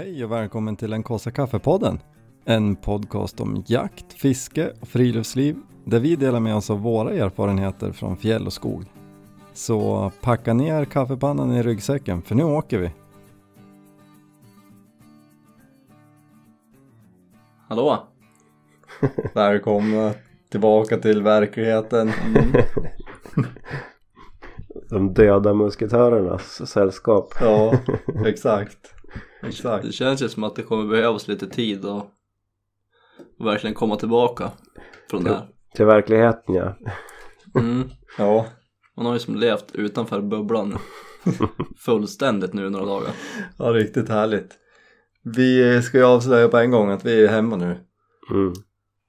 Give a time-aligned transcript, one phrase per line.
[0.00, 2.00] Hej och välkommen till den kaffe kaffepodden.
[2.44, 7.92] En podcast om jakt, fiske och friluftsliv där vi delar med oss av våra erfarenheter
[7.92, 8.84] från fjäll och skog.
[9.52, 12.90] Så packa ner kaffepannan i ryggsäcken för nu åker vi.
[17.68, 18.08] Hallå?
[19.34, 20.14] Välkomna
[20.48, 22.12] tillbaka till verkligheten.
[24.90, 27.34] De döda musketörernas sällskap.
[27.40, 27.78] Ja,
[28.26, 28.94] exakt.
[29.42, 29.84] Exakt.
[29.86, 32.10] Det känns ju som att det kommer behövas lite tid och,
[33.38, 34.50] och verkligen komma tillbaka
[35.10, 35.48] från det här.
[35.74, 36.76] Till verkligheten ja.
[37.54, 37.90] Mm.
[38.18, 38.46] Ja,
[38.96, 40.78] Man har ju som levt utanför bubblan
[41.78, 43.10] fullständigt nu några dagar.
[43.58, 44.54] ja riktigt härligt.
[45.22, 47.78] Vi ska ju avslöja på en gång att vi är hemma nu.
[48.30, 48.52] Mm.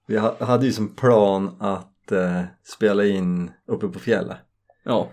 [0.07, 4.37] Vi ha- hade ju som plan att eh, spela in uppe på fjället.
[4.83, 5.09] Ja,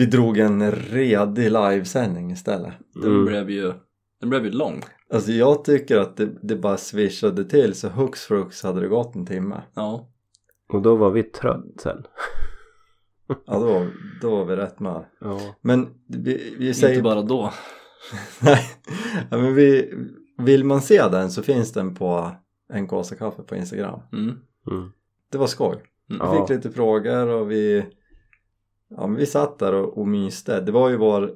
[0.00, 2.72] Vi drog en redig livesändning istället.
[2.94, 3.24] den Mm.
[3.24, 3.72] blev ju
[4.20, 4.82] den blev ju lång.
[5.12, 9.14] Alltså jag tycker att det, det bara swishade till så hux flux hade det gått
[9.14, 9.62] en timme.
[9.74, 10.08] Ja,
[10.72, 12.02] Och då var vi trött sen.
[13.28, 13.86] Ja då,
[14.20, 15.04] då var vi rätt med.
[15.20, 15.40] Ja.
[15.60, 16.94] Men vi, vi säger...
[16.94, 17.52] inte bara då.
[18.42, 18.60] Nej,
[19.30, 19.94] ja, men vi,
[20.38, 22.30] vill man se den så finns den på
[22.72, 24.00] en kaffe på Instagram.
[24.12, 24.24] Mm.
[24.70, 24.92] Mm.
[25.32, 25.76] Det var skoj.
[26.08, 26.26] Vi Mm.
[26.26, 26.46] Ja.
[26.46, 27.84] fick lite frågor och vi,
[28.96, 30.60] ja, men vi satt där och, och myste.
[30.60, 31.30] Det var ju vår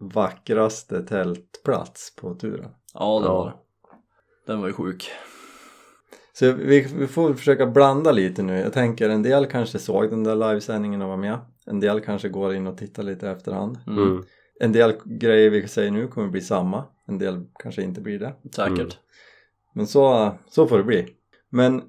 [0.00, 2.70] vackraste tältplats på turen.
[2.94, 3.34] Ja, det Ja.
[3.34, 3.56] var det.
[4.46, 5.10] Den var ju sjuk.
[6.32, 8.58] Så vi, vi får försöka blanda lite nu.
[8.58, 11.38] Jag tänker en del kanske såg den där livesändningen och var med.
[11.66, 13.78] En del kanske går in och tittar lite i efterhand.
[13.86, 14.02] Mm.
[14.02, 14.24] Mm.
[14.60, 16.84] En del grejer vi säger nu kommer bli samma.
[17.06, 18.34] En del kanske inte blir det.
[18.56, 18.78] Säkert.
[18.78, 18.90] Mm.
[19.74, 21.06] Men så, så får det bli.
[21.50, 21.82] Men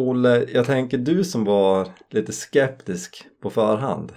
[0.00, 4.12] Olle, jag tänker du som var lite skeptisk på förhand.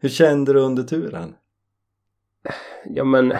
[0.00, 1.34] Hur kände du under turen?
[2.84, 3.32] ja men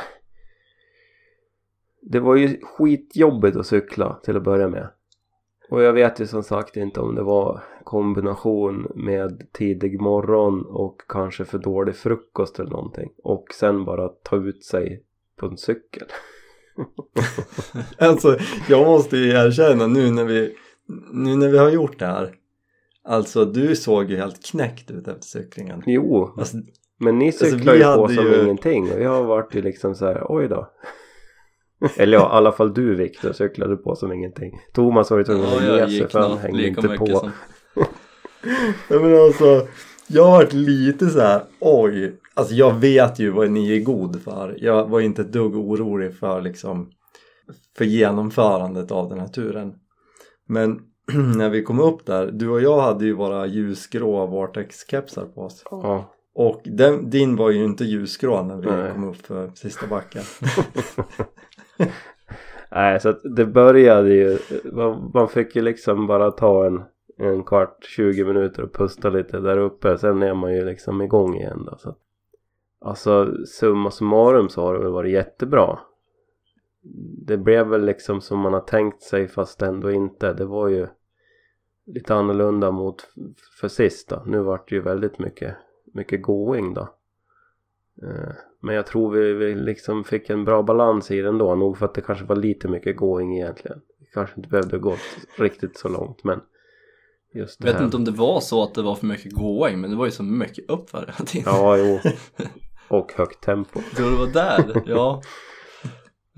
[2.03, 4.89] det var ju skitjobbigt att cykla till att börja med.
[5.71, 11.01] Och jag vet ju som sagt inte om det var kombination med tidig morgon och
[11.09, 13.11] kanske för dålig frukost eller någonting.
[13.23, 15.03] Och sen bara ta ut sig
[15.37, 16.07] på en cykel.
[17.99, 20.57] Alltså, jag måste ju erkänna nu när vi,
[21.13, 22.35] nu när vi har gjort det här.
[23.05, 25.83] Alltså, du såg ju helt knäckt ut efter cyklingen.
[25.87, 26.57] Jo, Alltså,
[27.01, 29.63] Men ni Alltså, cyklar vi ju på som ju- ingenting och jag har varit ju
[29.63, 30.71] liksom så här, oj då.
[31.97, 34.61] Eller ja, i alla fall du Viktor cyklade på som ingenting.
[34.73, 37.07] Thomas var ju tvungen att ge sig för han hängde inte på.
[37.07, 37.31] som...
[38.89, 39.67] Ja, men alltså,
[40.07, 42.15] jag har varit lite så här, oj.
[42.35, 44.57] Alltså jag vet ju vad ni är god för.
[44.59, 46.91] Jag var inte ett dugg orolig för liksom
[47.79, 49.73] för genomförandet av den här turen.
[50.49, 50.81] Men
[51.37, 55.63] när vi kom upp där, du och jag hade ju våra ljusgrå Vortex-kepsar på oss.
[55.71, 58.93] Ja, Och den, din var ju inte ljusgrå när vi Nej.
[58.93, 60.23] kom upp för sista backen.
[62.71, 64.39] nej så att det började ju,
[64.73, 66.83] man, man fick ju liksom bara ta en,
[67.19, 69.99] en kvart, 20 minuter och pusta lite där uppe.
[69.99, 71.77] Sen är man ju liksom igång igen då.
[71.79, 71.89] Så.
[71.89, 71.99] att-
[72.81, 75.79] Alltså summa summarum så har det väl varit jättebra.
[77.27, 80.33] Det blev väl liksom som man har tänkt sig fast ändå inte.
[80.33, 80.87] Det var ju
[81.87, 83.09] lite annorlunda mot
[83.61, 84.23] för sist då.
[84.27, 85.57] Nu vart det ju väldigt mycket,
[85.95, 86.95] mycket going då.
[88.03, 91.55] Eh, Men jag tror vi, vi liksom fick en bra balans i den då.
[91.55, 93.81] Nog för att det kanske var lite mycket going egentligen.
[94.01, 94.97] Vi kanske inte behövde gå
[95.39, 96.41] riktigt så långt men
[97.35, 97.85] just det Jag vet här.
[97.85, 100.11] inte om det var så att det var för mycket going men det var ju
[100.11, 100.65] så mycket
[101.27, 101.53] tiden.
[101.53, 101.99] Ja, jo.
[102.89, 103.81] Och högt tempo.
[103.97, 105.23] Så det var där, ja.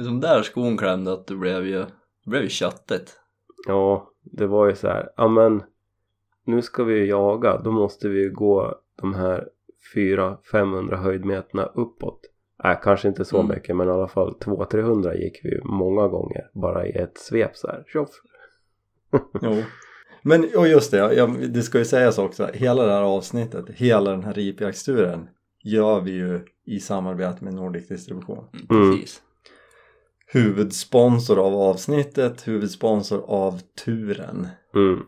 [0.00, 1.78] Det är som där skon klämde att det blev ju,
[2.24, 3.20] det blev ju köttigt.
[3.66, 5.08] Ja, det var ju så här.
[5.16, 5.62] Ja men
[6.44, 7.58] nu ska vi ju jaga.
[7.64, 9.48] Då måste vi ju gå de här
[9.94, 12.20] 400-500 höjdmeterna uppåt.
[12.64, 13.48] Nej, kanske inte så Mm.
[13.48, 16.50] mycket men i alla fall 200-300 gick vi ju många gånger.
[16.52, 17.84] Bara i ett svep så här.
[17.86, 18.10] Tjoff.
[19.42, 19.62] Jo.
[20.22, 24.10] Men och just det, jag, det ska ju sägas också, hela det här avsnittet, hela
[24.10, 25.28] den här ripjaktsturen
[25.64, 28.44] gör vi ju i samarbete med Nordic Distribution.
[28.70, 29.22] Mm, precis.
[30.32, 34.48] Huvudsponsor av avsnittet, huvudsponsor av turen.
[34.74, 35.00] Mm,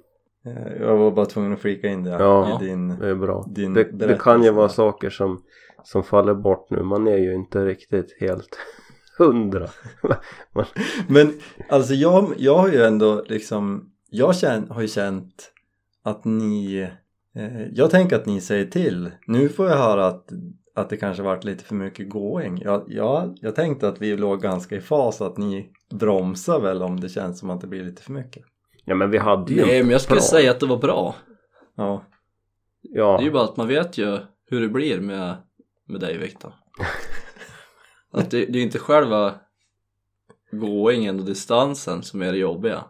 [0.47, 2.61] Eh, Jag var bara tvungen att flika in det Ja.
[2.63, 2.99] i din...
[2.99, 3.47] det är bra.
[3.51, 5.43] Din Det, det kan ju vara saker som,
[5.85, 6.83] som faller bort nu.
[6.83, 8.59] Man är ju inte riktigt helt
[9.19, 9.69] hundra.
[10.55, 10.65] Man,
[11.09, 11.33] Men
[11.69, 15.51] alltså jag, jag har ju ändå liksom, jag känn, har ju känt
[16.05, 16.89] att ni,
[17.37, 19.11] eh, jag tänker att ni säger till.
[19.27, 20.29] Nu får jag höra att,
[20.75, 22.63] att det kanske varit lite för mycket going.
[22.63, 27.01] Jag, jag, jag tänkte att vi låg ganska i fas, att ni bromsar väl om
[27.01, 28.43] det känns som att det blir lite för mycket.
[28.85, 30.29] ja men vi hade ju Nej en men jag skulle plan.
[30.29, 31.15] säga att det var bra.
[31.75, 32.05] Ja,
[32.83, 35.37] Ja, Det är ju bara att man vet ju hur det blir med,
[35.89, 36.55] med dig Viktor.
[38.13, 39.35] Att det, det är ju inte själva
[40.53, 42.85] gåingen och distansen som är det jobbiga.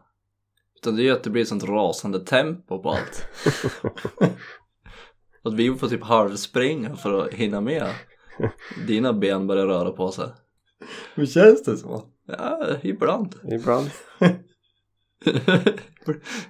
[0.76, 3.26] Utan det är ju att det blir ett sånt rasande tempo på allt.
[5.42, 7.88] att vi får typ halvspringa för att hinna med.
[8.86, 10.28] Dina ben börjar röra på sig.
[11.14, 12.02] Hur känns det så?
[12.26, 13.34] Ja, ibland.
[13.52, 13.90] Ibland.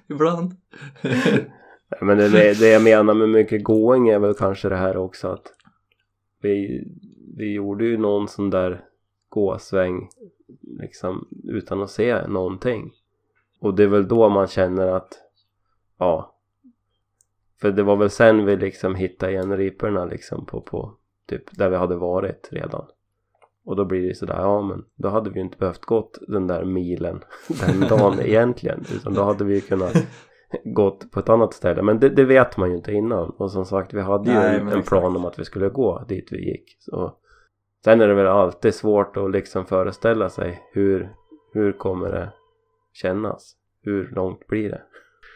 [0.07, 0.55] ibland.
[2.01, 5.27] Men det, det, det jag menar med mycket gåing är väl kanske det här också
[5.27, 5.53] att
[6.41, 6.83] vi,
[7.37, 8.85] vi gjorde ju någon sån där
[9.29, 10.09] gåsväng
[10.79, 12.91] liksom utan att se någonting.
[13.59, 15.19] Och det är väl då man känner att
[15.97, 16.32] ja.
[17.63, 20.93] För det var väl sen vi liksom hittade igen riporna liksom på, på
[21.29, 22.85] typ där vi hade varit redan.
[23.65, 26.47] Och då blir det sådär, ja men då hade vi ju inte behövt gått den
[26.47, 28.85] där milen den dagen egentligen.
[28.95, 30.07] Utan då hade vi ju kunnat
[30.63, 31.81] gått på ett annat ställe.
[31.81, 33.29] Men det, det vet man ju inte innan.
[33.29, 36.05] Och som sagt, vi hade ju Nej, en, en plan om att vi skulle gå
[36.07, 36.77] dit vi gick.
[36.79, 37.17] Så.
[37.83, 41.15] Sen är det väl alltid svårt att liksom föreställa sig hur,
[41.53, 42.33] hur kommer det
[42.93, 43.55] kännas?
[43.81, 44.81] Hur långt blir det?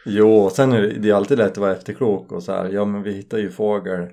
[0.04, 2.68] Jo, sen är det, det är alltid lätt att vara efterklok och så här.
[2.68, 4.08] Ja, men vi hittar ju fågel.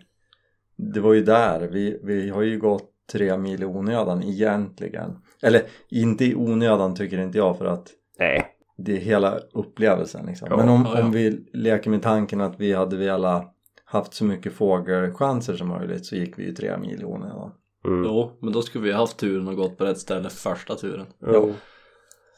[0.76, 1.68] Det var ju där.
[1.72, 5.18] Vi, vi har ju gått tre mil i onödan egentligen.
[5.42, 8.48] Eller inte i onödan tycker inte jag för att Nej.
[8.78, 10.48] det är hela upplevelsen liksom.
[10.52, 11.06] Ja, Men om, ja, ja.
[11.06, 13.56] om vi leker med tanken att vi hade velat
[13.86, 17.52] haft så mycket fågelchanser som möjligt så gick vi ju tre mil i onödan.
[17.86, 18.04] Mm.
[18.04, 21.06] Jo, men då skulle vi ha haft turen och gått på rätt ställe första turen.
[21.20, 21.54] Jo.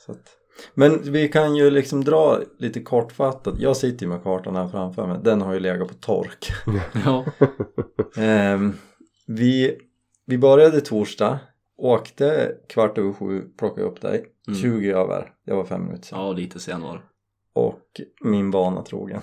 [0.06, 0.30] Så att,
[0.74, 3.60] men vi kan ju liksom dra lite kortfattat.
[3.60, 5.20] Jag sitter ju med kartan här framför mig.
[5.24, 6.48] Den har ju legat på tork.
[7.06, 7.26] Ja.
[8.24, 8.74] Ehm,
[9.28, 9.78] vi,
[10.26, 11.40] vi började torsdag.
[11.78, 14.26] Åkte kvart över sju, plockade upp dig.
[14.48, 14.60] Mm.
[14.60, 15.34] 20 över.
[15.46, 16.20] Jag var fem minuter sen.
[16.20, 17.02] Ja, lite sen var.
[17.54, 19.22] Och min vana trogen.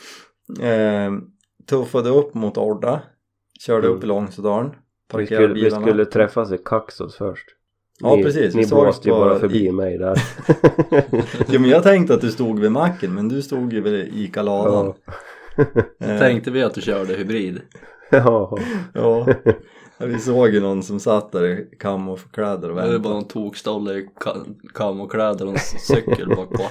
[0.62, 1.30] ehm,
[1.66, 3.02] tuffade upp mot Orda.
[3.60, 3.98] Körde Mm.
[3.98, 4.70] upp i Långsådalen.
[5.16, 7.46] Vi skulle, vi skulle träffas i Kaxos först.
[8.00, 8.54] Ja, ni, precis.
[8.54, 10.22] Ni blåste ju bara förbi i- mig där.
[11.52, 14.94] Ja men jag tänkte att du stod vid macken men du stod ju vid Ica-ladan.
[15.06, 15.12] ja.
[16.00, 17.60] Ehm, Tänkte vi att du körde hybrid?
[18.10, 18.58] ja.
[18.94, 19.26] Ja,
[19.98, 23.14] vi såg ju någon som satt där i kamofkläder och Det är bara väntade.
[23.14, 26.62] någon tokstolle i ka- kamokläder och en cykel bak på.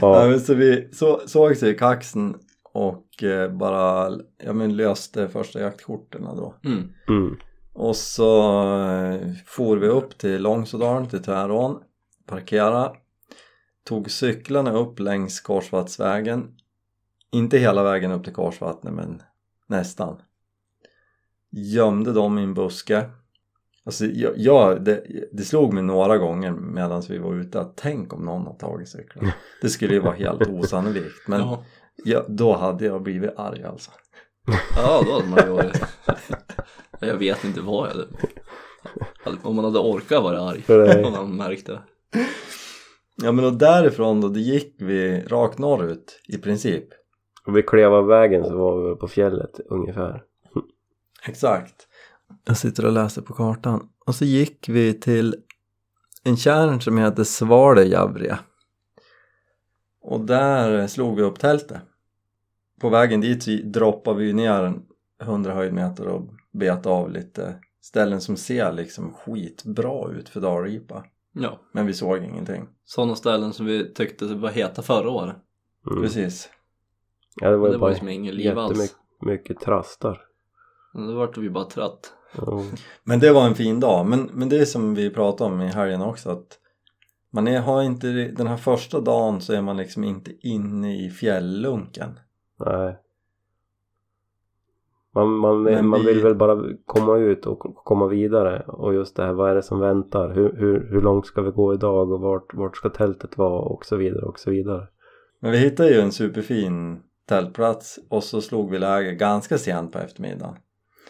[0.00, 0.22] Ja.
[0.22, 0.28] ja.
[0.28, 2.34] men så vi så, sågs i kaxen
[2.72, 4.10] och eh, bara
[4.44, 6.54] ja, men löste första jaktkorten då.
[6.64, 6.82] Mm.
[7.08, 7.36] Mm.
[7.78, 11.82] Och så eh, for vi upp till Långsådalen, till Tvärån,
[12.26, 12.92] parkera,
[13.84, 16.56] tog cyklarna upp längs Korsvattnsvägen.
[17.30, 19.22] Inte hela vägen upp till Korsvattnet men
[19.66, 20.22] nästan.
[21.50, 23.10] Gömde dem i en buske.
[23.84, 28.12] Alltså jag, jag, det, det slog mig några gånger medan vi var ute att tänk
[28.12, 29.32] om någon har tagit cyklarna.
[29.62, 31.64] Det skulle ju vara helt osannolikt men Ja.
[32.04, 33.90] ja, då hade jag blivit arg alltså.
[34.76, 35.82] ja, då hade man ju varit...
[37.00, 38.06] Jag vet inte vad jag hade...
[39.42, 40.64] Om man hade orkat vara arg.
[40.66, 41.80] Det- Om man märkte.
[43.22, 46.84] Ja men och därifrån då, det gick vi rakt norrut i princip.
[47.46, 50.22] Och vi klev av vägen så var vi på fjället ungefär.
[51.26, 51.86] Exakt.
[52.44, 53.88] Jag sitter och läser på kartan.
[54.06, 55.36] Och så gick vi till
[56.24, 58.38] en kärn som heter Svalejavre.
[60.02, 61.78] Och där slog vi upp tältet.
[62.80, 64.74] På vägen dit så droppade vi ner
[65.22, 71.04] 100 höjdmeter och bet av lite ställen som ser liksom skitbra ut för dalripa.
[71.32, 72.68] Ja, Men vi såg ingenting.
[72.84, 75.36] sådana ställen som vi tyckte var heta förra året.
[75.90, 76.02] Mm.
[76.02, 76.48] Precis.
[77.40, 78.96] Ja, det var Men ju det var bara liksom ingen liv alls.
[79.20, 80.20] mycket trastar.
[80.94, 82.12] Men Då vart vi bara trött.
[82.36, 82.62] Ja.
[83.04, 84.06] Men det var en fin dag.
[84.06, 86.58] Men, men det är som vi pratade om i helgen också att
[87.32, 91.10] man är, har inte, den här första dagen så är man liksom inte inne i
[91.10, 92.18] fjällunken.
[92.66, 92.96] Nej.
[95.26, 99.16] Man, man, Men man vi- vill väl bara komma ut och komma vidare och just
[99.16, 100.34] det här, vad är det som väntar?
[100.34, 103.84] Hur, hur, hur långt ska vi gå idag och vart, vart ska tältet vara och
[103.84, 104.86] så vidare och så vidare.
[105.40, 109.98] Men vi hittade ju en superfin tältplats och så slog vi läger ganska sent på
[109.98, 110.56] eftermiddagen.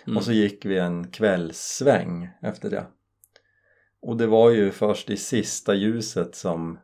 [0.07, 0.17] Mm.
[0.17, 2.87] Och så gick vi en kvällssväng efter det.
[4.03, 6.79] Och det var ju först i sista ljuset som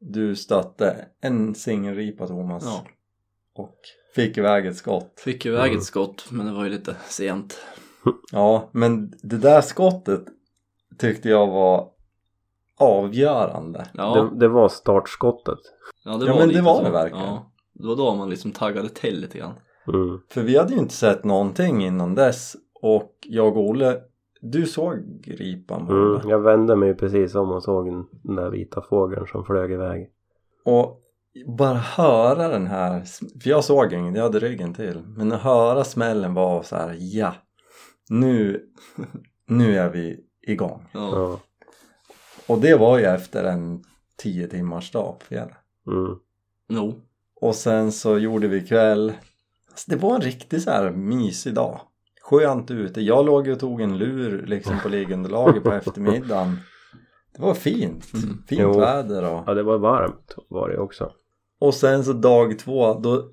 [0.00, 2.84] du stötte en singelripa Thomas Ja,
[3.54, 3.76] och
[4.22, 5.12] fick iväg ett skott.
[5.24, 5.78] fick iväg Mm.
[5.78, 7.58] ett skott men det var ju lite sent.
[8.32, 10.24] Ja, men det där skottet
[10.98, 11.88] tyckte jag var
[12.78, 13.86] avgörande.
[13.94, 15.58] Ja, Det, det var startskottet.
[16.04, 16.82] ja, det Ja, var men det var så.
[16.84, 17.26] det verkligen.
[17.26, 19.54] Ja, det var då man liksom taggade till lite grann.
[19.88, 20.20] Mm.
[20.30, 24.00] För vi hade ju inte sett någonting innan dess och jag och Olle,
[24.40, 24.96] du såg
[25.38, 25.88] ripan?
[25.88, 26.28] Mm.
[26.30, 27.86] Jag vände mig precis om och såg
[28.22, 30.10] den där vita fågeln som flög iväg.
[30.64, 31.00] Och
[31.46, 33.04] bara höra den här,
[33.42, 35.02] för jag såg ingen, jag hade ryggen till.
[35.06, 37.34] Men att höra smällen var så här, ja,
[38.08, 38.64] nu,
[39.46, 40.88] nu är vi igång.
[40.92, 41.40] Ja.
[42.46, 43.84] Och det var ju efter en
[44.16, 45.56] 10 timmars dag på fjället.
[45.86, 46.18] Mm.
[46.68, 47.00] Jo.
[47.40, 49.12] Och sen så gjorde vi kväll.
[49.70, 51.80] Alltså det var en riktigt så här mysig dag.
[52.22, 53.00] Skönt ute.
[53.00, 56.58] Jag låg och tog en lur liksom på liggunderlaget på eftermiddagen.
[57.36, 58.14] Det var fint.
[58.14, 58.42] Mm.
[58.48, 58.80] Fint Jo.
[58.80, 59.42] väder och...
[59.46, 61.12] Ja, det var varmt var det också.
[61.58, 63.30] Och sen så dag två, då,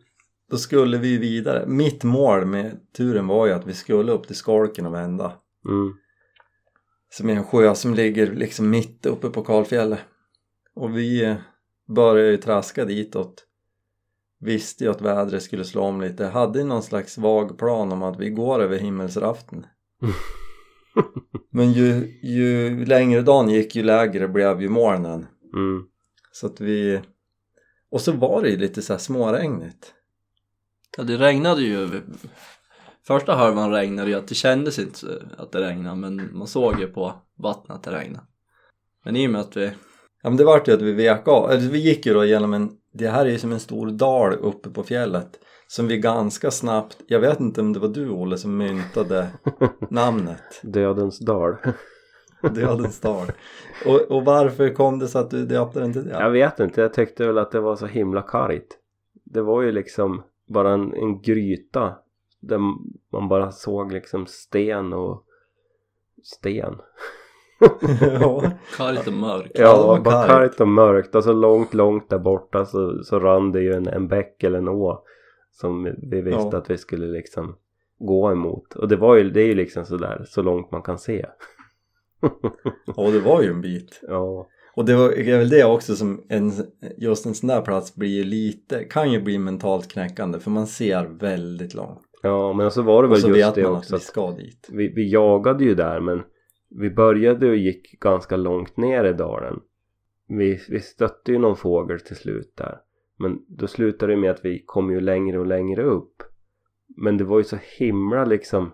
[0.51, 1.65] då skulle vi vidare.
[1.67, 5.34] Mitt mål med turen var ju att vi skulle upp till Skolken och vända.
[5.67, 5.94] Mm.
[7.10, 10.00] Som är en sjö som ligger liksom mitt uppe på Kalfjället.
[10.75, 11.36] Och vi eh,
[11.88, 13.46] började ju traska ditåt.
[14.39, 16.25] Visste ju att vädret skulle slå om lite.
[16.25, 19.65] Hade ju någon slags vag plan om att vi går över himmelsraften.
[21.51, 25.25] Men ju, ju längre dagen gick ju lägre blev ju molnen.
[25.53, 25.84] Mm.
[26.32, 27.01] Så att vi...
[27.96, 29.94] Och så var det ju lite så här småregnigt.
[30.98, 32.02] Ja, det regnade ju.
[33.08, 36.88] Första halvan regnade ju att det kändes inte att det regnade men man såg ju
[36.88, 38.25] på vattnet att det regnade.
[39.06, 39.66] Men i och med att vi,
[40.24, 42.54] Ja men det vart ju att vi vek av, eller vi gick ju då genom
[42.54, 46.52] en, det här är ju som en stor dal uppe på fjället som vi ganska
[46.52, 49.28] snabbt, jag vet inte om det var du Olle som myntade
[49.90, 51.56] namnet, Dödens dal.
[52.56, 53.28] Dödens dal.
[53.86, 56.12] Och, och varför kom det så att du döpte den till det?
[56.20, 58.78] Jag vet inte, jag tyckte väl att det var så himla kargt.
[59.24, 61.96] Det var ju liksom bara en, en gryta
[62.40, 62.58] där
[63.12, 65.24] man bara såg liksom sten och
[66.24, 66.75] sten.
[68.22, 68.52] ja.
[68.78, 69.52] kargt och mörkt.
[69.54, 70.62] Ja, det Ja, var bara kargt.
[70.62, 74.08] och mörkt och så långt, långt där borta så, så rann det ju en, en
[74.08, 75.04] bäck eller en å
[75.52, 76.58] som vi visste Ja.
[76.58, 77.56] att vi skulle liksom
[78.00, 78.75] gå emot.
[78.75, 81.25] Och det var ju, det är ju liksom sådär så långt man kan se.
[82.96, 84.00] Och det var ju en bit.
[84.08, 86.51] Ja, Och det var, är väl det också som en,
[86.98, 90.67] just en sån där plats blir ju lite, kan ju bli mentalt knäckande för man
[90.67, 92.01] ser väldigt långt.
[92.22, 94.70] ja men så var det väl just vet det man att också vi ska dit.
[94.72, 96.24] vi, vi jagade ju där men
[96.70, 99.60] vi började och gick ganska långt ner i dalen.
[100.27, 102.77] Vi, vi stötte ju någon fågel till slut där.
[103.17, 106.24] Men då slutade det med att vi kom ju längre och längre upp.
[106.98, 108.72] Men det var ju så himla liksom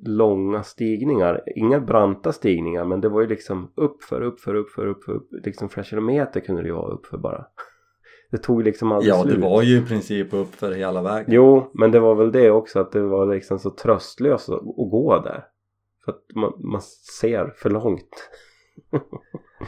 [0.00, 1.42] långa stigningar.
[1.56, 5.12] Inga branta stigningar men det var ju liksom uppför, uppför, uppför, uppför.
[5.12, 5.28] Upp.
[5.44, 7.46] Liksom flera kilometer kunde det ju vara uppför bara.
[8.30, 9.34] Det tog liksom aldrig Ja, slut.
[9.34, 11.26] det var ju i princip upp för hela vägen.
[11.28, 15.20] Jo, men det var väl det också att det var liksom så tröstlöst att, gå
[15.24, 15.44] där.
[16.04, 16.82] För att man, man
[17.20, 18.30] ser för långt.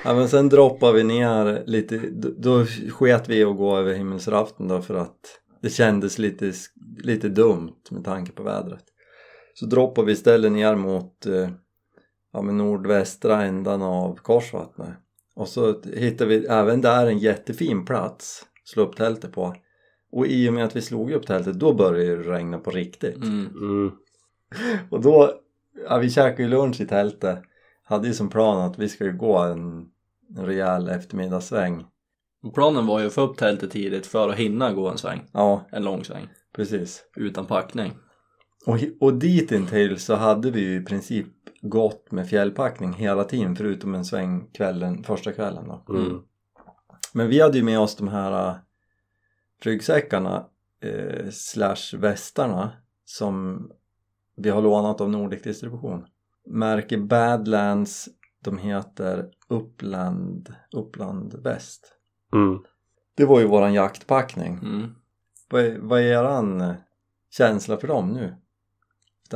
[0.05, 4.69] Ja men sen droppade vi ner lite, då, då sket vi att gå över himmelsraften
[4.69, 6.53] då för att det kändes lite,
[7.05, 8.85] lite dumt med tanke på vädret.
[9.55, 11.49] Så droppade vi istället ner mot eh,
[12.33, 14.95] ja, men nordvästra ändan av Korsvattnet.
[15.35, 19.55] Och så hittade vi även där en jättefin plats att slå upp tältet på.
[20.13, 23.17] Och i och med att vi slog upp tältet då började det regna på riktigt.
[23.17, 23.47] Mm.
[23.47, 23.93] Mm.
[24.91, 25.33] Och då,
[25.89, 27.39] ja, vi käkade ju lunch i tältet.
[27.85, 29.87] Hade ju som plan att vi skulle gå en,
[30.37, 31.85] en rejäl eftermiddagssväng.
[32.43, 35.23] Och planen var ju att få upp tältet tidigt för att hinna gå en sväng.
[35.33, 36.29] Ja, En lång sväng.
[36.57, 37.05] precis.
[37.17, 37.93] Utan packning.
[38.67, 41.27] Och, och dit intill så hade vi ju i princip
[41.61, 45.95] gått med fjällpackning hela tiden förutom en sväng kvällen, första kvällen då.
[45.95, 46.23] Mm.
[47.13, 48.57] Men vi hade ju med oss de här äh,
[49.61, 50.47] ryggsäckarna
[50.81, 52.71] eh, slash västarna
[53.05, 53.69] som
[54.37, 56.07] vi har lånat av Nordic Distribution.
[56.47, 58.09] Märke Badlands,
[58.45, 61.93] de heter Uppland, Uppland Väst.
[62.33, 62.59] Mm.
[63.15, 64.55] Det var ju våran jaktpackning.
[64.55, 64.95] Mm.
[65.51, 66.75] Vad är, vad är eran eh,
[67.31, 68.37] känsla för dem nu?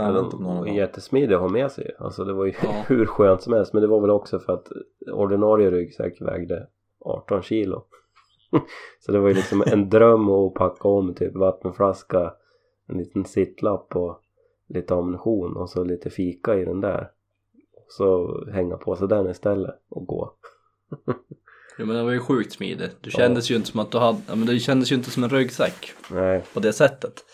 [0.03, 0.75] Har använt dem några Ja, dagar.
[0.75, 1.95] jättesmidig att ha med sig.
[1.99, 2.85] Alltså det var ju Ja.
[2.89, 3.73] hur skönt som helst.
[3.73, 4.69] Men det var väl också för att
[5.13, 6.67] ordinarie ryggsäck vägde
[7.01, 7.85] 18 kilo.
[9.01, 12.33] Så det var ju liksom en dröm att packa om typ vattenflaska,
[12.89, 14.21] en liten sittlapp och
[14.69, 17.11] lite ammunition och så lite fika i den där.
[17.89, 20.35] Så hänga på sig den istället och gå.
[21.81, 22.97] Ja, men det var ju sjukt smidigt.
[23.01, 25.25] Det kändes ju inte som att du hade, ja, men det kändes ju inte som
[25.25, 26.45] en ryggsäck Nej.
[26.55, 27.25] på det sättet.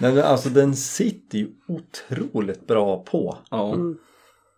[0.00, 3.38] Nej men alltså den sitter ju otroligt bra på.
[3.50, 3.76] Ja.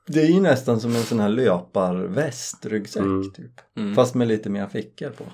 [0.07, 3.33] Det är ju nästan som en sån här löparväst, ryggsäck Mm.
[3.33, 3.53] typ.
[3.77, 3.95] Mm.
[3.95, 5.25] Fast med lite mer fickor på.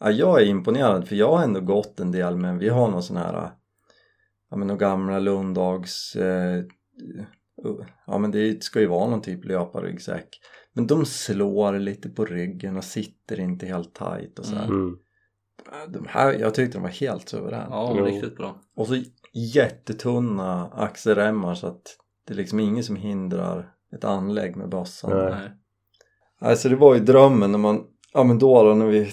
[0.00, 3.02] Ja, jag är imponerad för jag har ändå gått en del men vi har någon
[3.02, 3.50] sån här
[4.50, 6.64] ja men några gamla Lundags eh,
[8.06, 10.28] ja men det ska ju vara någon typ löparryggsäck
[10.72, 14.64] men de slår lite på ryggen och sitter inte helt tight och så här.
[14.64, 14.96] Mm.
[15.88, 18.04] De här jag tyckte de var helt suveräna Ja, Jo.
[18.04, 18.60] riktigt bra.
[18.76, 18.94] och så
[19.32, 21.82] jättetunna axelremmar så att
[22.26, 25.50] det är liksom inget som hindrar ett anlägg med bössan Nej.
[26.40, 29.12] Alltså det var ju drömmen när man, ja men då då när vi,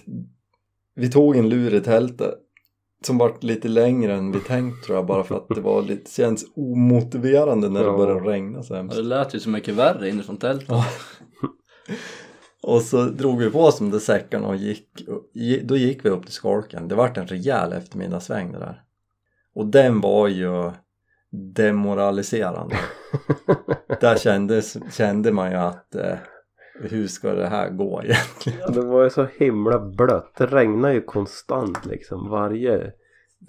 [0.96, 2.34] vi tog en lur i tältet
[3.06, 6.12] som vart lite längre än vi tänkt tror jag bara för att det var lite,
[6.12, 7.98] känns omotiverande när det Ja.
[7.98, 8.96] började regna så Ja, hemskt.
[8.96, 10.68] det lät ju så mycket värre inifrån tältet.
[12.64, 14.88] Och så drog vi på oss de där säckarna och gick,
[15.64, 16.88] då gick vi upp till skolken.
[16.88, 18.84] Det vart en rejäl eftermiddagssväng det där.
[19.54, 20.72] Och den var ju
[21.32, 22.76] demoraliserande.
[24.02, 26.16] Där kändes, kände man ju att eh,
[26.74, 28.60] hur ska det här gå egentligen?
[28.60, 30.36] Ja, det var ju så himla blött.
[30.38, 32.30] Det regnade ju konstant liksom.
[32.30, 32.94] Varje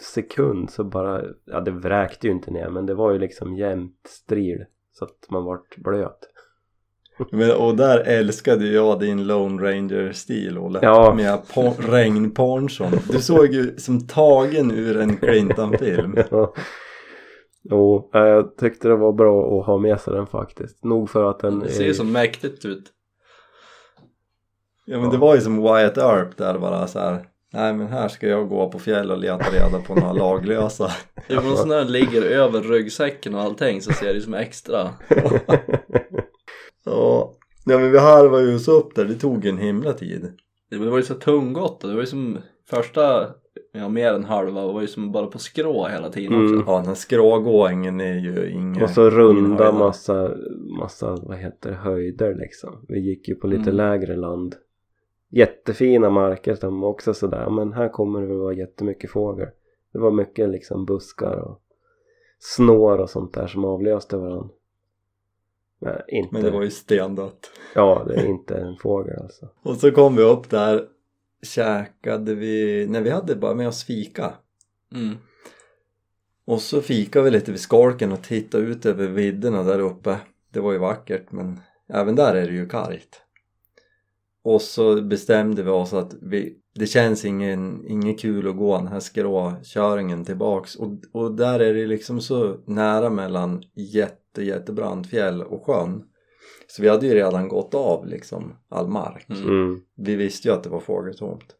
[0.00, 4.06] sekund så bara, ja det vräkte ju inte ner men det var ju liksom jämnt
[4.06, 6.31] stril så att man vart blöt.
[7.30, 10.78] Men, och där älskade jag din Lone Ranger-stil Olle.
[10.82, 11.14] Ja.
[11.14, 12.92] Med po- regnponchon.
[13.10, 16.16] Du såg ju som tagen ur en Clinton-film.
[16.30, 16.54] Ja.
[17.70, 20.84] Jo, jag tyckte det var bra att ha med sig den faktiskt.
[20.84, 22.84] Nog för att den Det ser ju så mäktigt ut.
[24.86, 27.26] Ja men det var ju som Wyatt Earp där bara så här.
[27.52, 30.90] Nej men här ska jag gå på fjäll och leta reda på några laglösa.
[31.28, 34.90] Jo men sån där ligger över ryggsäcken och allting så ser det ju som extra.
[36.84, 37.32] Ja.
[37.64, 39.04] ja men vi harvade ju oss upp där.
[39.04, 40.32] Det tog en himla tid.
[40.70, 42.38] Det var ju så tunggott det var ju som
[42.70, 43.28] första,
[43.72, 46.54] ja mer än halva var ju som bara på skrå hela tiden också.
[46.54, 46.64] Mm.
[46.66, 50.30] Ja den här skrågåingen är ju ingen Och så runda massa,
[50.78, 52.84] massa, vad heter det, höjder liksom.
[52.88, 53.76] Vi gick ju på lite Mm.
[53.76, 54.54] lägre land.
[55.30, 59.48] Jättefina marker som också sådär, men här kommer det väl vara jättemycket fågel.
[59.92, 61.60] Det var mycket liksom buskar och
[62.38, 64.48] snår och sånt där som avlöste varandra.
[65.82, 67.50] Men inte, Men det var ju stendött.
[67.74, 69.48] ja det är inte en fågel alltså.
[69.62, 70.84] Och så kom vi upp där.
[71.42, 74.34] Käkade vi, nej vi hade bara med oss fika.
[74.94, 75.16] Mm.
[76.44, 80.16] Och så fikade vi lite vid skolken och tittade ut över vidderna där uppe.
[80.50, 83.22] Det var ju vackert men även där är det ju kargt.
[84.44, 88.88] Och så bestämde vi oss att vi, det känns ingen, ingen kul att gå den
[88.88, 90.76] här skråköringen tillbaks.
[90.76, 96.02] Och, och där är det liksom så nära mellan jätte, jättebrant fjäll och sjön.
[96.66, 99.26] Så vi hade ju redan gått av liksom all mark.
[99.30, 99.42] Mm.
[99.42, 99.80] Mm.
[99.96, 101.56] Vi visste ju att det var fågeltomt.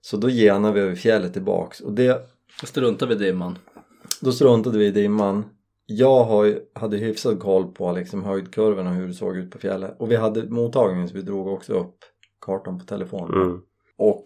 [0.00, 2.28] Så då genade vi över fjället tillbaks och det
[2.60, 3.58] Då struntar vi i dimman.
[4.20, 5.44] då struntade vi i dimman.
[5.86, 9.96] Jag har, hade hyfsad koll på liksom höjdkurvorna och hur det såg ut på fjället.
[9.98, 11.96] Och vi hade mottagningen så vi drog också upp
[12.40, 13.42] kartan på telefonen.
[13.42, 13.60] Mm.
[14.02, 14.22] Och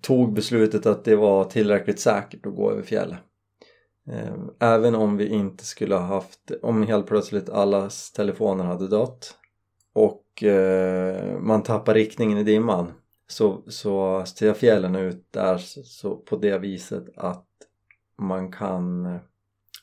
[0.00, 3.18] tog beslutet att det var tillräckligt säkert att gå över fjället.
[4.10, 9.34] Ehm, även om vi inte skulle ha haft, om helt plötsligt allas telefoner hade dött
[9.92, 12.92] och eh, man tappar riktningen i dimman
[13.26, 17.46] så, så ser fjällen ut där så, så på det viset att
[18.18, 19.20] man kan eh,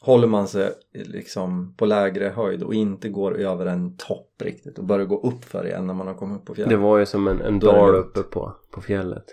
[0.05, 4.85] håller man sig liksom på lägre höjd och inte går över en topp riktigt och
[4.85, 6.69] börjar gå upp för igen när man har kommit upp på fjället.
[6.69, 9.25] Det var ju som en, en dal uppe på, på fjället.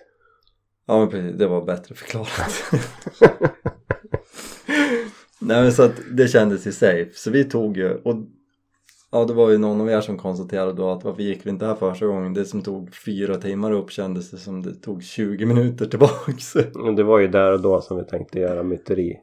[0.87, 2.65] Ja men precis, det var bättre förklarat.
[5.41, 7.11] Nej men så att det kändes ju safe.
[7.15, 8.17] Så vi tog ju, och
[9.11, 11.67] ja det var ju någon av er som konstaterade då att varför gick vi inte
[11.67, 12.35] här första gången?
[12.35, 16.55] Det som tog fyra timmar upp kändes det som det tog 20 minuter tillbaks.
[16.75, 19.21] Men det var ju där och då som vi tänkte göra myteri.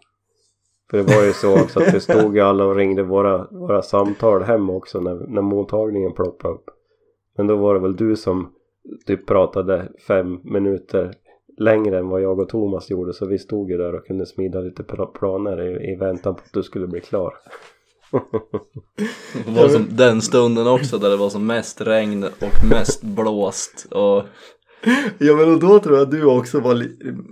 [0.90, 3.82] För det var ju så också att vi stod ju alla och ringde våra, våra
[3.82, 6.66] samtal hem också när, när mottagningen ploppade upp.
[7.38, 8.54] Men då var det väl du som
[9.06, 11.14] typ pratade fem minuter
[11.58, 14.60] längre än vad jag och Thomas gjorde så vi stod ju där och kunde smida
[14.60, 14.84] lite
[15.20, 17.34] planer i, i väntan på att du skulle bli klar.
[19.46, 23.88] Det var som den stunden också där det var som mest regn och mest blåst
[23.92, 24.24] och
[25.18, 26.86] Ja men och då tror jag att du också var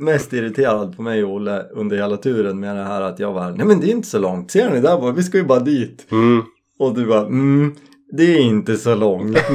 [0.03, 3.51] mest irriterad på mig och Olle under hela turen med det här att jag var
[3.51, 5.59] Nej men det är inte så långt, ser ni där bara, vi ska ju bara
[5.59, 6.07] dit.
[6.11, 6.41] Mm.
[6.79, 7.75] Och du bara mm,
[8.11, 9.37] det är inte så långt.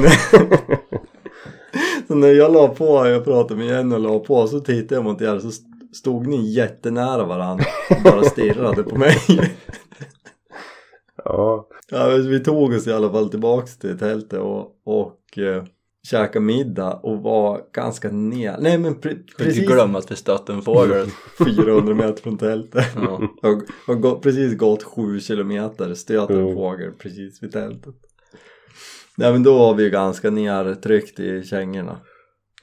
[2.07, 5.03] så när jag la på, jag pratade med Jenny och la på så tittade jag
[5.03, 9.17] mot er så st- stod ni jättenära varandra och bara stirrade på mig.
[11.25, 15.63] Ja, ja, vi tog oss i alla fall tillbaks till tältet och, och eh,
[16.07, 20.61] käkade middag och var ganska ner, nej men pre- precis glöm att vi stötte en
[20.61, 21.07] fågel.
[21.37, 22.85] 400 meter från tältet.
[22.95, 23.21] Ja.
[23.87, 26.55] Har gått, precis gått 7 kilometer, stöt en Mm.
[26.55, 27.95] fågel precis vid tältet.
[29.17, 31.97] Nej men då var vi ju ganska nertryckt i kängorna.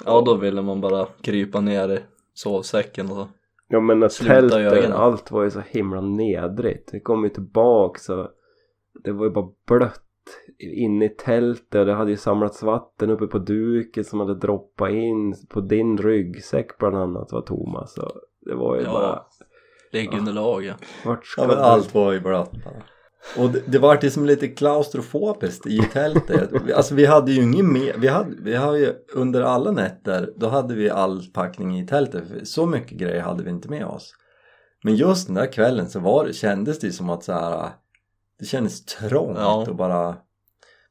[0.05, 1.99] ja då ville man bara krypa ner i
[2.35, 3.29] sovsäcken och så.
[3.69, 4.09] ja men när
[4.59, 4.93] ögonen.
[4.93, 6.89] allt var ju så himla nedrigt.
[6.93, 8.29] Vi kom ju tillbaks och
[9.05, 10.03] det var ju bara blött
[10.61, 14.91] inne i tältet och det hade ju samlats vatten uppe på duken som hade droppat
[14.91, 18.13] in på din ryggsäck bland annat var Thomas och
[18.47, 18.93] det var ju Ja.
[18.93, 19.23] bara
[19.93, 20.75] Liggunderlag ja.
[21.05, 22.83] vart ska Ja men allt var ju blött bara.
[23.39, 26.51] Och det, det var ju som lite klaustrofobiskt i tältet.
[26.75, 30.49] Alltså vi hade ju ingen mer, vi hade, vi har ju under alla nätter, då
[30.49, 32.25] hade vi all packning i tältet.
[32.49, 34.15] Så mycket grejer hade vi inte med oss.
[34.85, 37.69] Men just den där kvällen så var det, kändes det som att så här,
[38.39, 39.67] det kändes trångt Ja.
[39.69, 40.17] och bara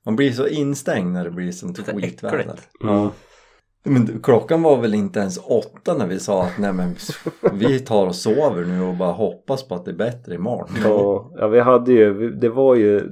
[0.06, 2.40] Man blir så instängd när det blir sånt Lite skitväder.
[2.40, 2.70] äckligt.
[2.80, 3.12] Ja.
[3.84, 6.96] Men klockan var väl inte ens åtta när vi sa att nej men
[7.54, 10.70] vi tar och sover nu och bara hoppas på att det är bättre imorgon.
[10.84, 13.12] Ja, ja vi hade ju, det var ju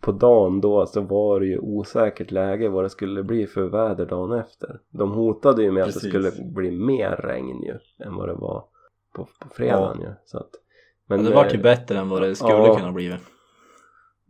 [0.00, 4.06] på dagen då så var det ju osäkert läge vad det skulle bli för väder
[4.06, 4.80] dagen efter.
[4.90, 6.10] De hotade ju med att det Precis.
[6.10, 8.64] skulle bli mer regn ju än vad det var
[9.14, 10.08] på, på fredagen ju.
[10.24, 10.50] Så att,
[11.06, 12.76] Men men, det vart ju eh, bättre än vad det skulle ja.
[12.76, 13.14] kunna bli.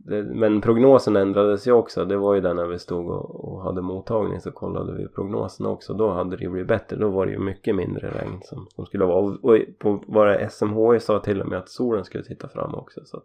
[0.01, 2.05] Det, men prognosen ändrades ju också.
[2.05, 5.65] Det var ju där när vi stod och, och hade mottagning så kollade vi prognosen
[5.65, 5.93] också.
[5.93, 6.97] Då hade det ju blivit bättre.
[6.97, 9.19] Då var det ju mycket mindre regn som, som skulle vara.
[9.19, 12.75] Och, och på, var det SMHI sa till och med att solen skulle titta fram
[12.75, 13.01] också.
[13.05, 13.21] Så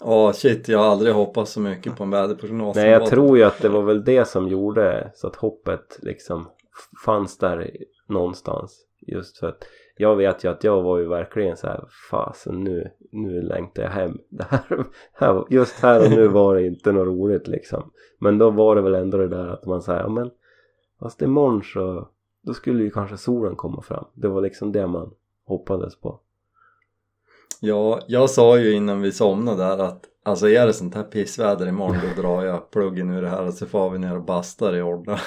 [0.00, 2.76] Ja shit, jag har aldrig hoppats så mycket på en väderprognos.
[2.76, 6.48] Nej jag tror ju att det var väl det som gjorde så att hoppet liksom
[7.04, 7.70] fanns där
[8.08, 8.86] någonstans.
[9.00, 9.64] Just för att
[9.96, 13.90] jag vet ju att jag var ju verkligen så här fasen nu, nu längtar jag
[13.90, 14.18] hem.
[14.28, 14.46] Det
[15.12, 17.90] här, just här och nu var det inte något roligt liksom.
[18.18, 20.30] Men då var det väl ändå det där att man säger ja men
[21.00, 22.08] fast imorgon så
[22.42, 24.04] då skulle ju kanske solen komma fram.
[24.14, 25.10] Det var liksom det man
[25.46, 26.20] hoppades på.
[27.60, 31.66] Ja, jag sa ju innan vi somnade där att alltså är det sånt här pissväder
[31.66, 34.76] imorgon då drar jag pluggen ur det här och så får vi ner och bastar
[34.76, 35.18] i Orda.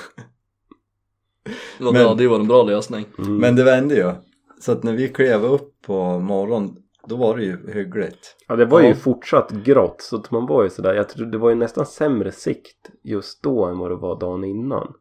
[1.45, 3.05] Ja, Men- det hade ju varit en bra lösning.
[3.17, 3.37] Mm.
[3.37, 4.13] Men det vände ju.
[4.59, 6.75] Så att när vi klev upp på morgonen
[7.07, 8.35] då var det ju hyggligt.
[8.47, 8.95] Ja det var ju Ja.
[8.95, 12.31] fortsatt grått så att man var ju sådär, jag tror det var ju nästan sämre
[12.31, 14.93] sikt just då än vad det var dagen innan.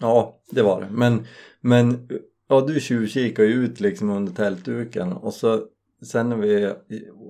[0.00, 0.88] Ja, det var det.
[0.90, 1.26] Men,
[1.60, 2.08] men
[2.48, 5.60] ja, du tjuvkikade ju ut liksom under tältduken och så
[6.02, 6.72] sen när vi,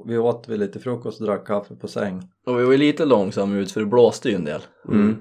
[0.07, 2.23] vi åt vi lite frukost och drack kaffe på säng.
[2.47, 4.61] Och vi var ju lite långsamma ut för det blåste ju en del.
[4.89, 5.17] Mm.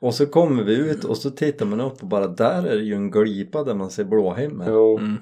[0.00, 2.82] Och så kommer vi ut och så tittar man upp och bara där är det
[2.82, 4.66] ju en glipa där man ser blåhimmel.
[4.70, 5.16] Jo, Mm.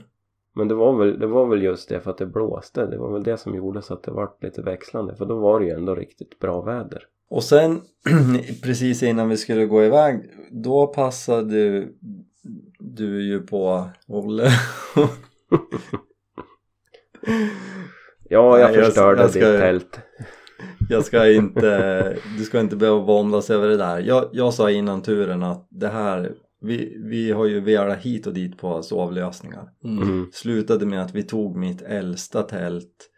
[0.54, 2.86] men det var, väl, det var väl just det för att det blåste.
[2.86, 5.14] Det var väl det som gjorde så att det var lite växlande.
[5.16, 7.02] För då var det ju ändå riktigt bra väder.
[7.30, 7.80] Och sen
[8.62, 11.96] precis innan vi skulle gå iväg då passade du,
[12.78, 14.48] du ju på Olle.
[18.30, 20.00] Ja, jag Nej, jag- förstörde jag ska- ditt tält.
[20.88, 24.00] Jag ska inte, du ska inte behöva våndas över det där.
[24.00, 28.34] Jag, jag sa innan turen att det här, vi, vi har ju velat hit och
[28.34, 29.70] dit på sovlösningar.
[29.84, 30.02] Mm.
[30.02, 30.30] Mm.
[30.32, 33.10] Slutade med att vi tog mitt äldsta tält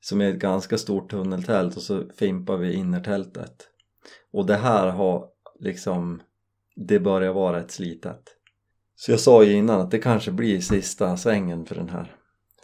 [0.00, 3.68] som är ett ganska stort tunneltält och så fimpar vi innertältet.
[4.32, 5.24] Och det här har
[5.60, 6.22] liksom,
[6.76, 8.22] det börjar vara rätt slitet.
[8.96, 12.16] Så jag sa ju innan att det kanske blir sista svängen för den här,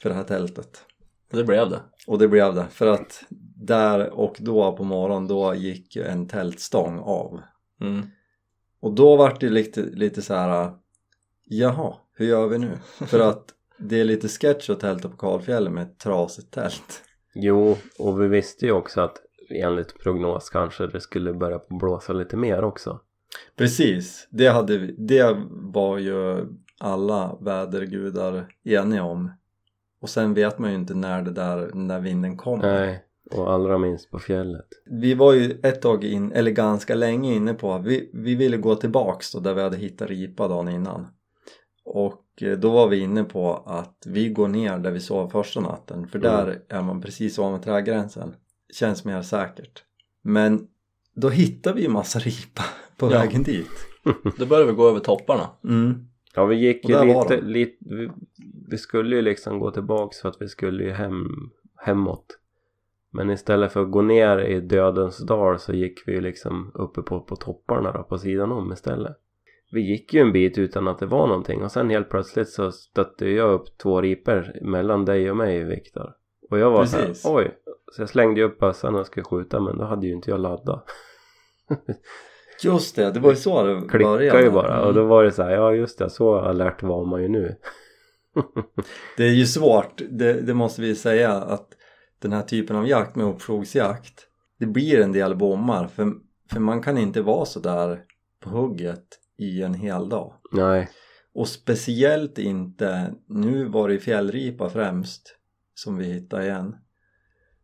[0.03, 0.85] för det här tältet.
[1.31, 1.81] Det blev det.
[2.07, 3.25] Och det blev det för att
[3.57, 7.41] där och då på morgonen då gick en tältstång av.
[7.81, 8.07] Mm.
[8.81, 10.73] Och då vart det lite, lite så här.
[11.45, 12.79] Jaha, hur gör vi nu?
[13.07, 13.45] För att
[13.79, 17.03] det är lite sketch att tälta på kalfjället med ett trasigt tält.
[17.35, 19.17] Jo, och vi visste ju också att
[19.51, 23.01] enligt prognos kanske det skulle börja på blåsa lite mer också.
[23.57, 26.47] Precis, det, hade vi, det var ju
[26.79, 29.31] alla vädergudar eniga om.
[30.01, 32.81] Och sen vet man ju inte när det där, när vinden kommer.
[32.81, 34.67] Nej, och allra minst på fjället.
[34.87, 38.57] Vi var ju ett tag in, eller ganska länge inne på att vi, vi ville
[38.57, 41.07] gå tillbaks då där vi hade hittat ripa dagen innan.
[41.85, 45.61] Och eh, då var vi inne på att vi går ner där vi sov första
[45.61, 48.35] natten för där är man precis ovanför trädgränsen.
[48.75, 49.83] Känns mer säkert.
[50.23, 50.67] Men
[51.15, 52.63] då hittade vi ju massa ripa
[52.97, 53.19] på Ja.
[53.19, 53.71] vägen dit.
[54.39, 55.51] Då började vi gå över topparna.
[55.65, 56.09] Mm.
[56.39, 58.11] Ja, vi gick ju lite, lite vi,
[58.71, 61.27] vi skulle ju liksom gå tillbaks för att vi skulle ju hem,
[61.77, 62.39] hemåt.
[63.11, 67.03] Men istället för att gå ner i dödens dal så gick vi ju liksom uppe
[67.03, 69.17] på, på topparna då, på sidan om istället.
[69.73, 72.73] Vi gick ju en bit utan att det var någonting och sen helt plötsligt så
[72.73, 76.13] stötte jag upp två ripor mellan dig och mig Viktor.
[76.51, 77.27] Och jag var så här, Precis.
[77.27, 77.59] oj.
[77.93, 80.41] Så jag slängde ju upp bössan och skulle skjuta men då hade ju inte jag
[80.41, 80.85] laddat.
[82.63, 84.43] Just det, det var ju så det Klickade började.
[84.43, 87.23] ju bara och då var det så här, ja just det, så alert var man
[87.23, 87.57] ju nu.
[89.17, 91.69] Det är ju svårt, det, det måste vi säga att
[92.19, 96.13] den här typen av jakt med uppslogsjakt det blir en del bommar för,
[96.53, 98.01] för man kan inte vara så där
[98.41, 99.07] på hugget
[99.39, 100.33] i en hel dag.
[100.53, 100.89] Nej.
[101.35, 105.37] Och speciellt inte, nu var det fjällripa främst
[105.75, 106.77] som vi hittade igen.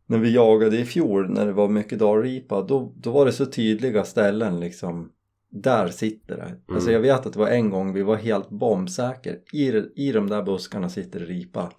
[0.07, 3.45] När vi jagade i fjol när det var mycket dalripa då, då var det så
[3.45, 5.11] tydliga ställen liksom
[5.51, 6.73] där sitter det.
[6.73, 9.39] Alltså jag vet att det var en gång vi var helt bombsäker.
[9.53, 11.71] I, I de där buskarna sitter det ripa.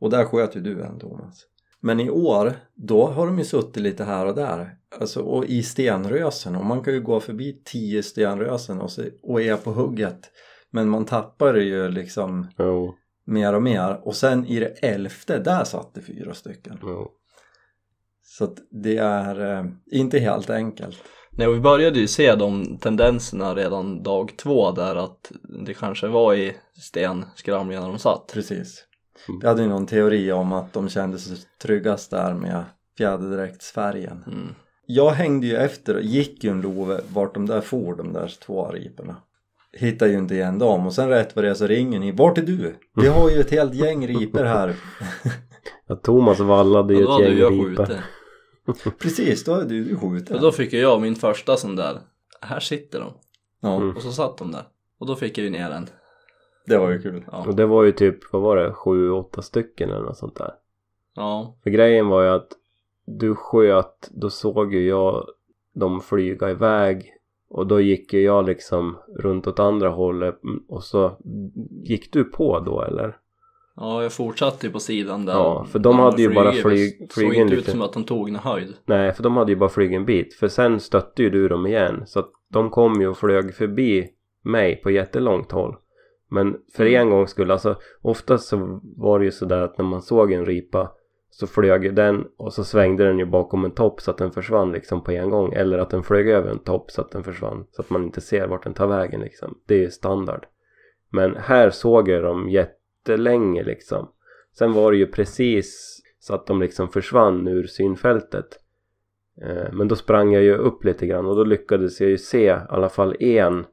[0.00, 1.46] Och där sköt ju du en Thomas.
[1.80, 4.70] Men i år, då har de ju suttit lite här och där.
[5.00, 6.56] Alltså och i stenrösen.
[6.56, 10.30] Och man kan ju gå förbi tio stenrösen och, så, och är på hugget.
[10.70, 12.94] Men man tappar det ju liksom Jo.
[13.26, 14.00] mer och mer.
[14.02, 16.78] Och sen i det elfte, där satt det fyra stycken.
[16.82, 17.10] jo.
[18.38, 20.96] Så att det är eh, inte helt enkelt.
[21.30, 25.32] Nej, och vi började ju se de tendenserna redan dag två där att
[25.66, 28.30] det kanske var i stenskramlingarna de satt.
[28.34, 28.84] Precis.
[29.28, 29.40] Mm.
[29.40, 32.64] Vi hade ju någon teori om att de kände sig tryggast där med
[32.98, 34.24] fjäderdräktsfärgen.
[34.26, 34.54] Mm.
[34.86, 38.32] Jag hängde ju efter och gick ju en love vart de där for de där
[38.46, 39.16] två riporna.
[39.72, 42.12] Hittade ju inte igen dem och sen rätt vad det är så ringer ni.
[42.12, 42.76] Vart är du?
[42.96, 44.74] Vi har ju ett helt gäng riper här.
[45.86, 47.52] Ja, Thomas vallade ju ett gäng jag.
[47.52, 48.02] Mm.
[48.98, 50.36] Precis, då är du ju skjuten.
[50.36, 51.98] Och då fick jag min första sån där,
[52.40, 53.12] här sitter de.
[53.60, 53.96] Ja, Mm.
[53.96, 54.62] Och så satt de där.
[54.98, 55.86] Och då fick jag ju ner en.
[56.66, 57.24] det var ju kul.
[57.32, 57.44] Ja.
[57.46, 60.54] Och det var ju typ, vad var det, sju, åtta stycken eller något sånt där.
[61.14, 61.56] ja.
[61.62, 62.48] För grejen var ju att
[63.06, 65.26] du sköt, då såg ju jag
[65.72, 67.10] dem flyga iväg
[67.48, 71.16] och då gick ju jag liksom runt åt andra hållet och så
[71.82, 73.16] gick du på då eller?
[73.76, 75.32] Ja, jag fortsatte ju på sidan där.
[75.32, 78.32] Ja, för de hade ju bara flyg- Det såg inte ut som att de tog
[78.32, 78.74] någon höjd.
[78.86, 80.34] Nej, för de hade ju bara flugit en bit.
[80.34, 82.02] För sen stötte ju du dem igen.
[82.06, 84.08] Så att de kom ju och flög förbi
[84.42, 85.76] mig på jättelångt håll.
[86.30, 90.02] Men för en gångs skull, alltså oftast så var det ju sådär att när man
[90.02, 90.92] såg en ripa
[91.30, 94.30] så flög ju den och så svängde den ju bakom en topp så att den
[94.30, 95.52] försvann liksom på en gång.
[95.52, 97.66] Eller att den flög över en topp så att den försvann.
[97.70, 99.58] Så att man inte ser vart den tar vägen liksom.
[99.66, 100.46] Det är ju standard.
[101.10, 102.48] Men här såg jag dem
[103.08, 104.08] jättelänge liksom.
[104.58, 108.46] Sen var det ju precis så att de liksom försvann ur synfältet.
[109.42, 112.44] Eh, Men då sprang jag ju upp lite grann och då lyckades jag ju se
[112.44, 113.66] i alla fall en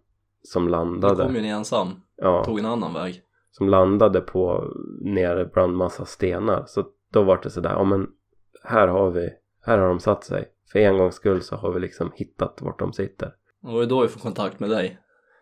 [0.43, 1.23] som Då landade.
[1.23, 1.87] kom ju en ensam.
[2.17, 3.21] Ja, Tog en annan väg.
[3.51, 6.63] som landade på nere bland massa stenar.
[6.67, 8.07] Så då var det sådär, ja men
[8.63, 9.29] här har vi,
[9.65, 10.47] här har de satt sig.
[10.71, 13.33] För en gångs skull så har vi liksom hittat vart de sitter.
[13.63, 14.97] Och det var då vi får kontakt med dig.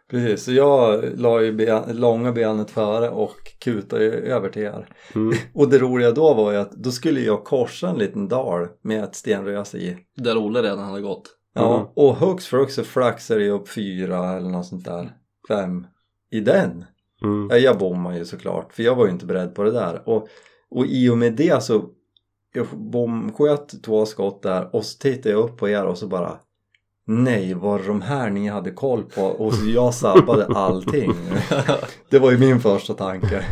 [0.09, 4.87] Precis, så jag la ju ben, långa benet före och kutade över till er.
[5.15, 5.37] Mm.
[5.53, 9.03] Och det roliga då var ju att då skulle jag korsa en liten dal med
[9.03, 9.97] ett stenröse i.
[10.15, 11.35] Där Olle redan hade gått.
[11.53, 11.87] Ja, Mm.
[11.95, 15.11] och hux flux så flaxade jag upp fyra eller något sånt där.
[15.47, 15.87] Fem.
[16.31, 16.85] I den.
[17.23, 17.47] Mm.
[17.51, 20.09] Ja, jag bommade ju såklart för jag var ju inte beredd på det där.
[20.09, 20.27] Och,
[20.69, 21.83] och i och med det så
[22.53, 26.39] jag bomsköt två skott där och så tittade jag upp på er och så bara
[27.11, 29.21] Nej, var det de här ni hade koll på?
[29.21, 31.11] Och så jag sabbade allting.
[32.09, 33.45] Det var ju min första tanke.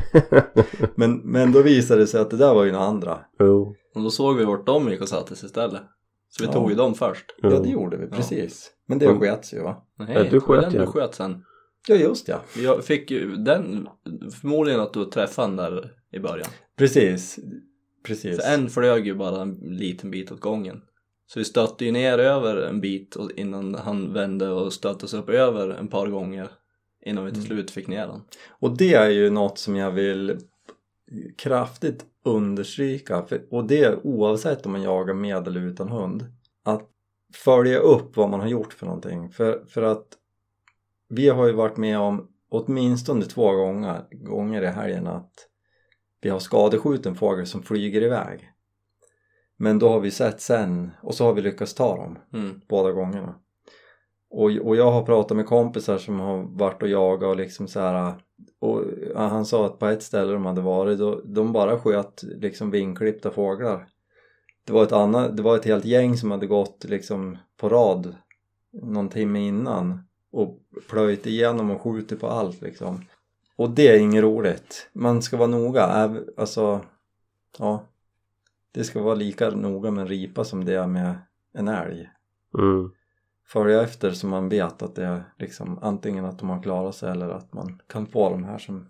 [0.96, 3.20] Men, men då visade det sig att det där var ju några andra.
[3.40, 3.76] Jo.
[3.96, 5.82] Och då såg vi vart de gick och satte sig istället.
[6.30, 6.54] Så vi Ja.
[6.54, 7.26] tog ju dem först.
[7.42, 8.16] Ja, det gjorde vi, Ja.
[8.16, 8.72] precis.
[8.88, 9.20] Men det Mm.
[9.20, 9.78] skets ju va?
[10.00, 10.80] Nej, Ja, du sköt ju.
[10.80, 11.44] du sköt sen.
[11.88, 12.42] Ja, just ja.
[12.58, 13.88] Jag fick ju den,
[14.42, 16.48] förmodligen att du träffade den där i början.
[16.78, 17.40] Precis.
[18.08, 18.36] Precis.
[18.42, 20.82] Så en flög ju bara en liten bit åt gången.
[21.28, 25.20] Så vi stötte ju ner över en bit och innan han vände och stötte sig
[25.20, 26.50] upp över en par gånger
[27.06, 27.48] innan vi till Mm.
[27.48, 28.22] slut fick ner den.
[28.50, 30.40] Och det är ju något som jag vill
[31.38, 36.26] kraftigt understryka och det är oavsett om man jagar med eller utan hund
[36.64, 36.90] att
[37.34, 40.08] följa upp vad man har gjort för någonting för, för att
[41.10, 45.34] vi har ju varit med om åtminstone två gånger, gånger i helgen att
[46.22, 48.52] vi har skadeskjuten fågel som flyger iväg
[49.58, 52.62] men då har vi sett sen och så har vi lyckats ta dem Mm.
[52.68, 53.36] båda gångerna.
[54.30, 57.80] Och, och jag har pratat med kompisar som har varit och jagat och liksom så
[57.80, 58.14] här
[58.60, 58.84] och
[59.16, 63.32] han sa att på ett ställe de hade varit då, de bara sköt liksom vinklippta
[63.32, 63.88] fåglar.
[64.64, 68.16] Det var ett annat, det var ett helt gäng som hade gått liksom på rad
[68.72, 73.06] någon timme innan och plöjt igenom och skjutit på allt liksom.
[73.56, 74.90] Och det är inget roligt.
[74.94, 76.82] Man ska vara noga, alltså
[77.60, 77.84] ja.
[78.78, 81.16] Det ska vara lika noga med en ripa som det är med
[81.54, 82.10] en älg
[82.58, 82.92] Mm.
[83.48, 87.12] följa efter så man vet att det är liksom antingen att de har klarat sig
[87.12, 88.90] eller att man kan få de här som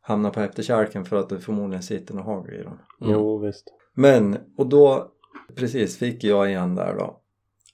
[0.00, 2.78] hamnar på efterkälken för att det förmodligen sitter något hagel i dem.
[3.00, 3.12] Mm.
[3.12, 3.64] Jo, visst.
[3.94, 5.12] Men, och då
[5.56, 7.20] precis fick jag igen där då.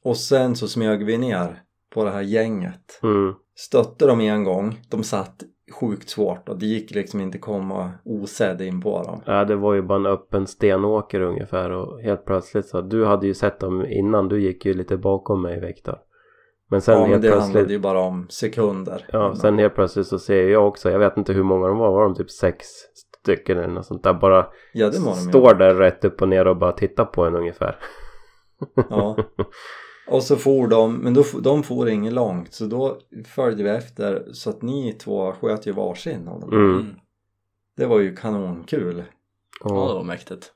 [0.02, 3.00] Och sen så smög vi ner på det här gänget.
[3.02, 3.34] Mm.
[3.56, 8.60] Stötte dem en gång, de satt sjukt svårt och det gick liksom inte komma osedd
[8.60, 9.20] in på dem.
[9.26, 13.26] Ja, det var ju bara en öppen stenåker ungefär och helt plötsligt så du hade
[13.26, 15.98] ju sett dem innan, du gick ju lite bakom mig Viktor.
[16.70, 19.06] Men sen ja, men helt det plötsligt handlade ju bara om sekunder.
[19.12, 21.90] Ja, sen helt plötsligt så ser jag också, jag vet inte hur många de var,
[21.90, 22.66] var de typ sex
[23.22, 25.28] stycken eller något sånt där bara ja, det var de ju.
[25.28, 27.78] står där rätt upp och ner och bara tittar på en ungefär.
[28.90, 29.16] Ja.
[30.06, 34.24] Och så for de, men då, de for inget långt så då följde vi efter
[34.32, 36.52] så att ni två sköt ju varsin av dem.
[36.52, 36.70] Mm.
[36.70, 36.86] Mm.
[37.76, 39.02] Det var ju kanonkul.
[39.64, 40.52] Ja, det var mäktigt.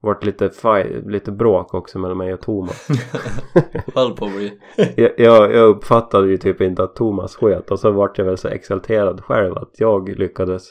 [0.00, 2.88] vart lite, fight, lite bråk också mellan mig och Thomas.
[3.94, 4.58] Höll på att bli.
[4.96, 8.38] jag, jag, jag uppfattade ju typ inte att Thomas sköt och så vart jag väl
[8.38, 10.62] så exalterad själv att jag lyckades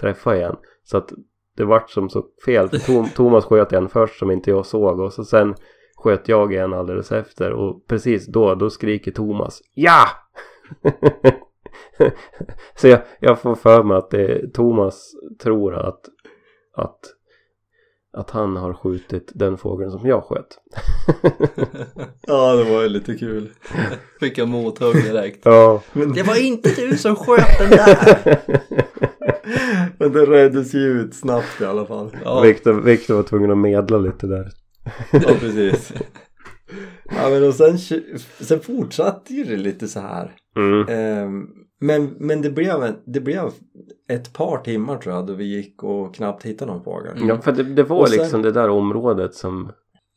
[0.00, 0.56] träffa igen.
[0.84, 1.12] Så att
[1.56, 2.80] det vart som så fel.
[2.80, 5.54] Tom, Thomas sköt en först som inte jag såg och så sen
[5.96, 10.06] sköt jag en alldeles efter och precis då, då skriker Thomas Ja!
[12.76, 16.00] så jag, jag får för mig att det, Thomas tror att,
[16.76, 16.98] att,
[18.12, 20.58] att han har skjutit den fågeln som jag sköt.
[22.28, 23.50] Ja, det var ju lite kul.
[24.20, 25.40] Fick jag mothugg direkt.
[25.44, 25.82] Ja.
[25.92, 28.40] Men, Det var inte du som sköt den där!
[29.98, 32.16] men det reddes ju ut snabbt i alla fall.
[32.24, 34.50] Ja, Viktor, Viktor var tvungen att medla lite där.
[35.12, 35.92] Ja, precis.
[37.04, 37.78] Ja, men och sen,
[38.40, 40.34] sen fortsatte ju det lite så här.
[40.56, 40.88] Mm.
[40.88, 41.46] Ehm,
[41.80, 43.50] men, men det blev, det blev
[44.08, 47.28] ett par timmar tror jag då vi gick och knappt hittade någon fågel.
[47.28, 49.72] Ja, för det, det var sen- liksom det där området som,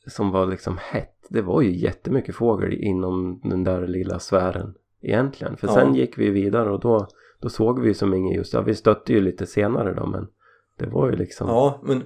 [0.08, 1.16] som var liksom hett.
[1.30, 5.58] Det var ju jättemycket fågel inom den där lilla sfären egentligen.
[5.58, 5.74] För Ja.
[5.74, 7.08] sen gick vi vidare och då,
[7.42, 8.54] då såg vi som inget just.
[8.54, 10.28] Ja, vi stötte ju lite senare då men
[10.80, 11.48] det var ju liksom.
[11.48, 12.04] Ja, men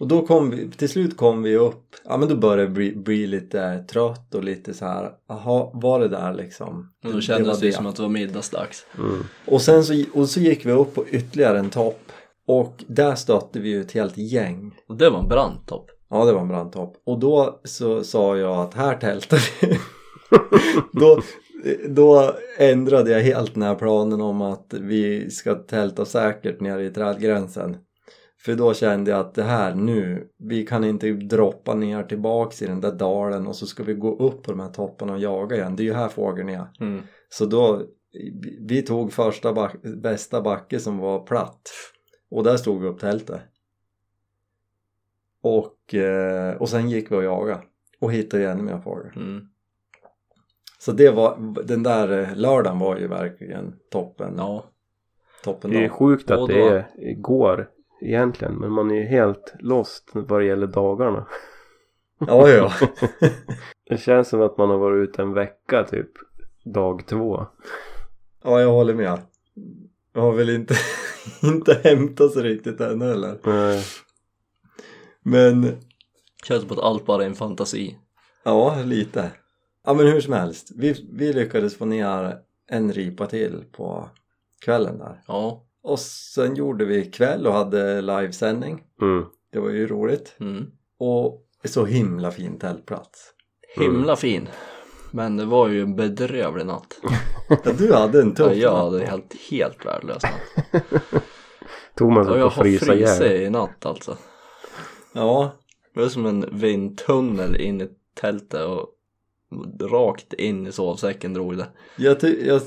[0.00, 2.96] och då kom vi, till slut kom vi upp, ja men då började det bli,
[2.96, 6.92] bli lite trött och lite så här, jaha, var det där liksom?
[7.04, 8.86] och då var kändes det ju som att det var middagsdags.
[8.98, 9.24] Mm.
[9.46, 12.12] Och sen så, och så gick vi upp på ytterligare en topp
[12.46, 14.74] och där stötte vi ju ett helt gäng.
[14.88, 15.90] Och det var en brandtopp.
[16.10, 16.96] Ja, det var en brandtopp.
[17.06, 19.78] Och då så sa jag att här tältar vi.
[21.00, 21.20] då,
[21.88, 26.90] då ändrade jag helt den här planen om att vi ska tälta säkert nere i
[26.90, 27.76] trädgränsen.
[28.40, 32.66] För då kände jag att det här nu, vi kan inte droppa ner tillbaks i
[32.66, 35.56] den där dalen och så ska vi gå upp på de här topparna och jaga
[35.56, 35.76] igen.
[35.76, 36.66] Det är ju här fågeln är.
[36.80, 37.02] Mm.
[37.28, 37.82] Så då,
[38.60, 41.70] vi tog första back, bästa backe som var platt
[42.30, 43.40] och där stod vi upp tältet.
[45.42, 47.62] Och, eh, och sen gick vi och jagade
[48.00, 49.12] och hittade ännu mer fågel.
[49.16, 49.48] Mm.
[50.78, 54.34] Så det var, den där eh, lördagen var ju verkligen toppen.
[54.36, 54.64] Ja.
[55.44, 58.54] Toppen Det är sjukt att Och det då- är igår egentligen.
[58.54, 61.26] Men man är ju helt lost vad det gäller dagarna.
[62.18, 62.72] Ja, ja.
[63.88, 66.10] Det känns som att man har varit ute en vecka typ.
[66.64, 67.46] Dag två.
[68.44, 69.18] ja, jag håller med.
[70.12, 70.74] Jag har väl inte,
[71.42, 73.38] inte hämtat sig riktigt än heller.
[73.44, 73.84] Nej.
[75.22, 75.76] Men
[76.44, 77.98] Känns som att allt bara är en fantasi.
[78.44, 79.30] Ja, lite.
[79.84, 80.72] Ja, men hur som helst.
[80.76, 84.08] Vi, vi lyckades få ner en ripa till på
[84.64, 85.22] kvällen där.
[85.26, 85.64] Ja.
[85.88, 88.82] Och sen gjorde vi kväll och hade livesändning.
[89.02, 89.24] Mm.
[89.52, 90.36] Det var ju roligt.
[90.40, 90.66] Mm.
[90.98, 93.32] Och så himla fin tältplats.
[93.76, 94.48] Himla fin.
[95.10, 97.00] Men det var ju en bedrövlig natt.
[97.64, 100.82] Ja, du hade en tuff Ja, jag natt hade helt, helt värdelös natt.
[101.94, 104.16] Thomas Och höll jag på har att frysa frysit i natt alltså.
[105.12, 105.52] Ja,
[105.94, 107.88] Det var som en vindtunnel in i
[108.20, 108.86] tältet och
[109.80, 111.66] rakt in i sovsäcken drog det.
[111.96, 112.60] jag, jag,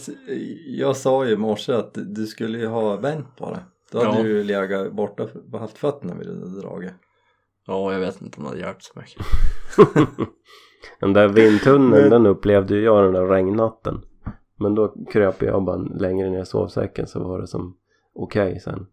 [0.68, 3.60] jag sa ju i morse att du skulle ju ha vänt på det.
[3.92, 4.24] Då hade Ja.
[4.24, 6.94] du legat borta, haft fötterna vid det draget.
[7.68, 9.26] Ja, jag vet inte om det hade hjälpt så mycket.
[11.00, 14.02] Den där vindtunneln den upplevde ju jag den där regnnatten.
[14.60, 17.78] Men då kröp jag bara längre ner i sovsäcken så var det som
[18.16, 18.86] okej sen.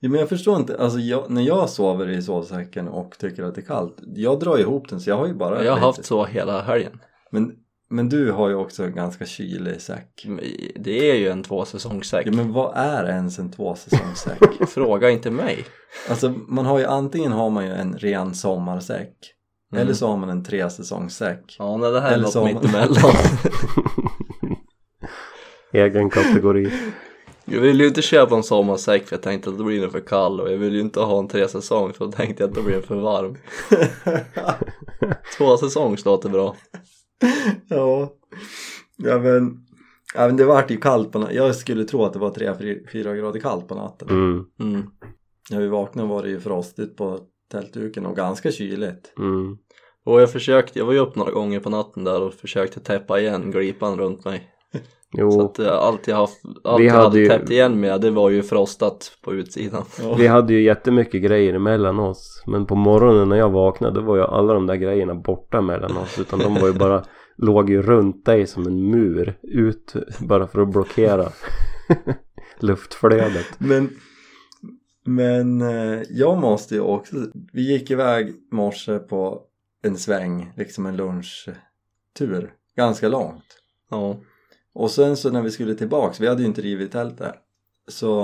[0.00, 3.54] Ja, men jag förstår inte, alltså jag, när jag sover i sovsäcken och tycker att
[3.54, 6.04] det är kallt, jag drar ihop den så jag har ju bara Jag har haft
[6.04, 7.00] så hela helgen.
[7.34, 7.52] Men,
[7.90, 10.26] men du har ju också en ganska kylig säck.
[10.76, 12.26] Det är ju en tvåsäsongssäck.
[12.26, 14.38] Ja, men vad är ens en tvåsäsongssäck?
[14.68, 15.64] Fråga inte mig.
[16.08, 19.16] alltså man har ju antingen har man ju en ren sommarsäck
[19.72, 19.82] Mm.
[19.82, 21.56] eller så har man en tresäsongssäck.
[21.58, 23.14] Ja, nej, det här är Eller något man- mittemellan.
[25.72, 26.72] Egen kategori.
[27.44, 30.00] Jag vill ju inte köpa en sommarsäck för jag tänkte att då blir den för
[30.00, 32.62] kall och jag vill ju inte ha en tresäsong för då tänkte jag att då
[32.62, 33.36] blir den för varm.
[35.38, 36.56] Två säsongs låter bra.
[37.68, 38.12] ja.
[38.96, 39.66] ja men,
[40.14, 41.36] ja men det vart ju kallt på natten.
[41.36, 44.08] Jag skulle tro att det var 3-4 grader kallt på natten.
[44.08, 44.44] Mm.
[44.60, 44.90] Mm.
[45.50, 47.20] När vi vaknade var det ju frostigt på
[47.52, 49.12] tältduken och ganska kyligt.
[49.18, 49.58] Mm.
[50.04, 53.20] Och jag försökte, jag var ju upp några gånger på natten där och försökte täppa
[53.20, 54.50] igen glipan runt mig.
[55.14, 57.80] Så Jo, att eh, allt jag, haft, allt Vi jag hade hade ju- täppt igen
[57.80, 59.84] med det var ju frostat på utsidan.
[60.02, 60.14] Ja.
[60.18, 62.42] vi hade ju jättemycket grejer emellan oss.
[62.46, 65.96] Men på morgonen när jag vaknade då var ju alla de där grejerna borta mellan
[65.96, 66.18] oss.
[66.18, 67.04] Utan de var ju bara,
[67.36, 71.28] låg ju runt dig som en mur ut bara för att blockera
[72.60, 73.46] luftflödet.
[73.58, 73.90] Men,
[75.06, 77.16] men eh, jag måste ju också,
[77.52, 79.42] vi gick iväg morse på
[79.82, 83.44] en sväng, liksom en lunchtur, ganska långt.
[83.90, 84.16] Ja.
[84.74, 87.34] Och sen så när vi skulle tillbaks, vi hade ju inte rivit tältet,
[87.88, 88.22] så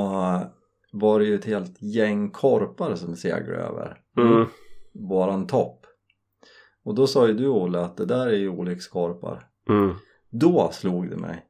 [0.92, 4.46] var det ju ett helt gäng korpar som seglade över Mm.
[4.92, 5.86] våran topp.
[6.84, 9.48] Och då sa ju du Olle att det där är ju olyckskorpar.
[9.68, 9.94] Mm.
[10.30, 11.46] Då slog det mig.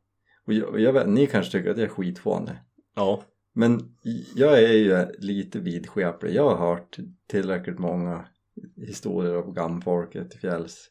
[0.46, 2.55] Och jag, jag vet, ni kanske tycker att jag är skitfånig.
[2.94, 3.22] Ja.
[3.53, 3.96] Men
[4.34, 6.34] jag är ju lite vidskeplig.
[6.34, 6.96] Jag har hört
[7.26, 8.24] tillräckligt många
[8.76, 10.90] historier om gamfolket till fjälls.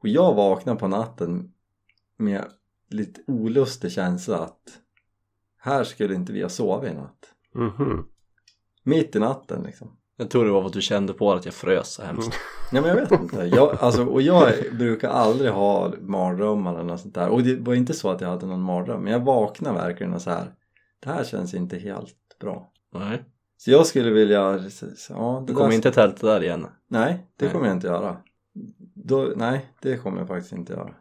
[0.00, 1.52] Och jag vaknar på natten
[2.16, 2.44] med
[2.88, 4.60] lite olustig känsla att
[5.58, 7.32] här skulle inte vi ha sovit i natt.
[7.54, 8.06] Mhm.
[8.82, 9.96] Mitt i natten liksom.
[10.16, 12.32] Jag tror det var att du kände på att jag frös så hemskt.
[12.72, 13.36] Nej men jag vet inte.
[13.36, 17.28] Jag, alltså, och jag brukar aldrig ha mardrömmar eller något sånt där.
[17.28, 19.02] Och det var inte så att jag hade någon mardröm.
[19.02, 20.54] Men jag vaknade verkligen och så här.
[21.00, 22.72] Det här känns inte helt bra.
[22.94, 23.24] Nej.
[23.56, 24.60] Så jag skulle vilja...
[25.08, 26.66] Ja, Du kommer där- inte tälta där igen.
[26.88, 27.52] Nej, det Nej.
[27.54, 28.16] kommer jag inte göra.
[28.94, 30.94] Då, nej, det kommer jag faktiskt inte göra.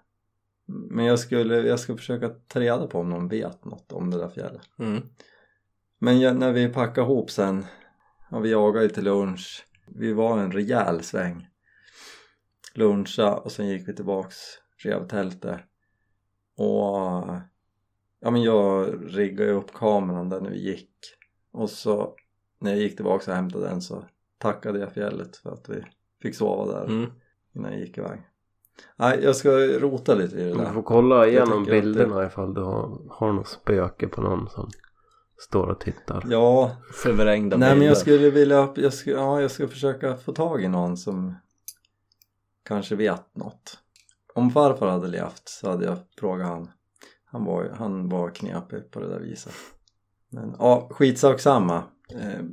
[0.66, 4.18] Men jag skulle, jag ska försöka ta reda på om någon vet något om det
[4.18, 4.62] där fjället.
[4.80, 5.02] Mm.
[6.00, 7.66] Men jag, när vi packade ihop sen,
[8.32, 9.68] ja, vi jagade till lunch.
[9.88, 11.48] Vi var en rejäl sväng.
[12.76, 14.38] Luncha och sen gick vi tillbaks,
[14.84, 15.60] rev tältet.
[16.56, 17.30] Och
[18.20, 20.90] ja men jag riggade upp kameran där när vi gick.
[21.52, 22.16] Och så
[22.60, 24.06] när jag gick tillbaks och hämtade den så
[24.38, 25.84] tackade jag fjället för att vi
[26.22, 27.12] fick sova där Mm.
[27.56, 28.22] innan jag gick iväg.
[28.96, 30.74] Nej, jag ska rota lite i det Du där.
[30.74, 34.70] får kolla igenom att det- bilderna ifall du har, har något spöke på någon som
[35.38, 36.24] står och tittar.
[36.30, 37.88] Ja, Förvrängda Nej men bilder.
[37.88, 41.36] jag skulle vilja, jag ska, ja jag ska försöka få tag i någon som
[42.66, 43.78] kanske vet något.
[44.36, 46.70] Om farfar hade levt så hade jag frågat han.
[47.26, 49.54] Han var, han var knepig på det där viset.
[50.30, 51.84] Men ja, skitsak samma.
[52.22, 52.44] Eh,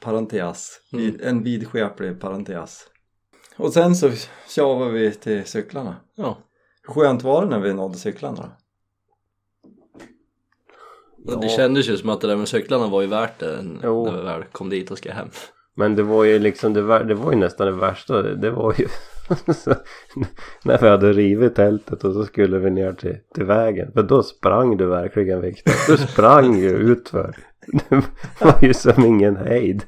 [0.00, 0.80] parentes.
[0.92, 2.80] Vid, En vidskeplig parentes.
[3.58, 4.10] Och sen så
[4.48, 5.96] tjavade vi till cyklarna.
[6.14, 6.38] Ja.
[6.86, 8.50] Hur skönt var det när vi nådde cyklarna?
[11.26, 14.04] Och Det kändes ju som att det där med cyklarna var ju värt det Jo.
[14.04, 15.28] när vi väl kom dit och ska hem.
[15.74, 18.22] Men det var ju liksom det, vär- det var ju nästan det värsta.
[18.22, 18.86] Det, det var ju
[20.64, 23.92] när vi hade rivit tältet och så skulle vi ner till, till vägen.
[23.92, 25.72] För då sprang du verkligen Viktor.
[25.86, 27.36] Du sprang ju utför.
[28.38, 29.82] Det var ju som ingen hejd.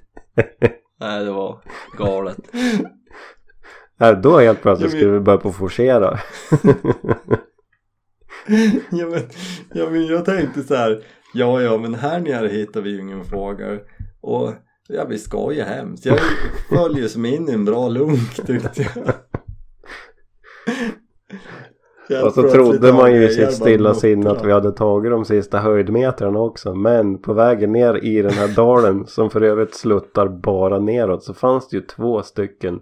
[1.01, 1.63] Nej det var
[1.99, 2.39] galet.
[4.01, 6.19] Här, då helt plötsligt skulle vi börja på forcera.
[8.91, 9.23] ja, men,
[9.73, 11.03] ja men jag tänkte så här
[11.35, 13.79] Ja ja men här nere hittar vi ju ingen fågel
[14.21, 14.53] Och
[14.89, 16.19] ja vi ska ju hem Så jag
[16.69, 18.87] följer som in i en bra lunk tyckte
[22.09, 25.25] jag Och så trodde man ju i sitt stilla sinne att vi hade tagit de
[25.25, 26.75] sista höjdmetrarna också.
[26.75, 31.35] Men på vägen ner i den här dalen som för övrigt sluttar bara neråt så
[31.35, 32.81] fanns det ju två stycken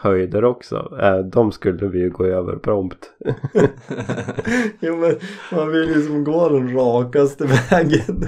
[0.00, 0.98] höjder också.
[1.00, 3.10] Äh, de skulle vi ju gå över prompt.
[4.80, 5.16] Jo men
[5.52, 8.24] man vill ju som gå den rakaste vägen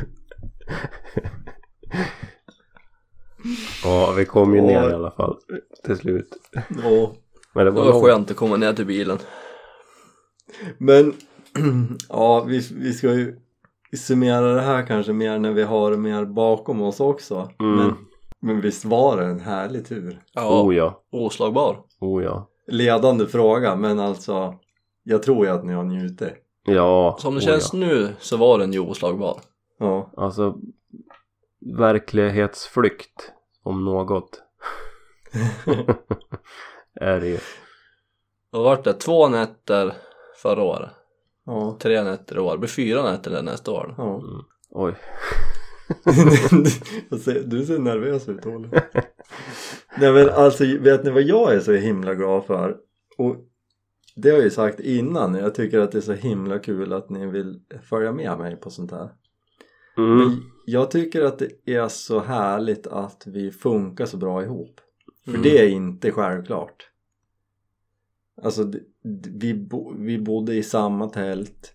[3.85, 5.37] Ja, vi kom ju ner i alla fall
[5.87, 6.29] till slut.
[6.83, 7.12] Ja
[7.55, 8.05] Men det Det var, var långt.
[8.05, 9.18] skönt att komma ner till bilen.
[10.79, 11.12] Men
[12.09, 13.37] ja, vi, vi ska ju
[13.97, 17.51] summera det här kanske mer när vi har det mer bakom oss också.
[17.61, 17.77] Mm.
[17.77, 17.95] Men,
[18.41, 20.22] men visst var det en härlig tur?
[20.32, 21.82] Ja, Oh ja, oslagbar.
[22.01, 22.47] oh ja.
[22.66, 24.55] Ledande fråga, men alltså
[25.03, 26.34] jag tror ju att ni har njutit.
[26.64, 27.78] Ja, Som det oh känns ja.
[27.78, 29.41] nu så var den ju oslagbar.
[29.78, 30.55] Ja, Alltså
[31.78, 33.32] verklighetsflykt
[33.62, 34.43] om något.
[36.95, 37.38] är det ju.
[38.51, 38.93] Vad vart det?
[38.93, 39.93] Två nätter
[40.43, 40.91] förra året.
[41.47, 42.53] ja, Tre nätter i år.
[42.53, 43.95] Det blir fyra nätter nästa år.
[43.99, 44.22] ja.
[44.70, 44.95] Oj.
[47.24, 48.68] Ser- du ser nervös ut Olle.
[49.99, 52.76] Nej men alltså vet ni vad jag är så himla glad för?
[53.18, 53.36] Och
[54.16, 57.11] det har jag ju sagt innan, jag tycker att det är så himla kul att
[57.11, 59.11] ni vill följa med mig på sånt här.
[59.97, 60.16] Mm.
[60.18, 64.80] Men jag tycker att det är så härligt att vi funkar så bra ihop.
[65.24, 65.43] För Mm.
[65.43, 66.86] det är inte självklart.
[68.43, 68.72] Alltså
[69.41, 71.74] vi, bo, vi bodde i samma tält.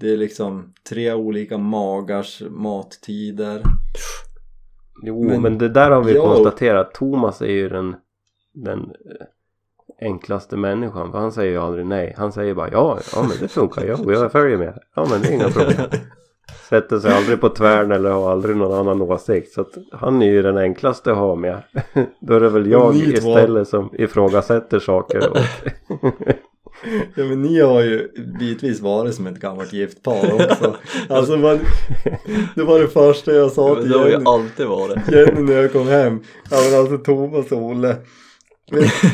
[0.00, 3.62] Det är liksom tre olika magars mattider.
[5.02, 6.94] Jo, men, Men det där har vi jag- konstaterat.
[6.94, 7.96] Thomas är ju den,
[8.54, 11.12] den eh, enklaste människan.
[11.12, 12.14] För han säger ju aldrig nej.
[12.18, 13.84] Han säger bara ja, ja men det funkar.
[13.84, 14.78] Ja, jag följer med.
[14.96, 15.90] Ja, men det är inga problem.
[16.68, 19.52] Sätter sig aldrig på tvären eller har aldrig någon annan åsikt.
[19.52, 21.62] Så att han är ju den enklaste att ha med.
[22.20, 25.30] Då är det väl jag istället som ifrågasätter saker.
[25.30, 25.36] Och,
[27.14, 28.08] Ja men ni har ju
[28.38, 30.76] bitvis varit som ett gammalt gift par också.
[31.08, 31.60] Alltså man,
[32.54, 34.24] det var det första jag sa till det har ju Jenny.
[34.26, 34.98] alltid varit.
[35.12, 36.20] Jenny när jag kom hem.
[36.50, 37.96] Ja men alltså Thomas och Olle.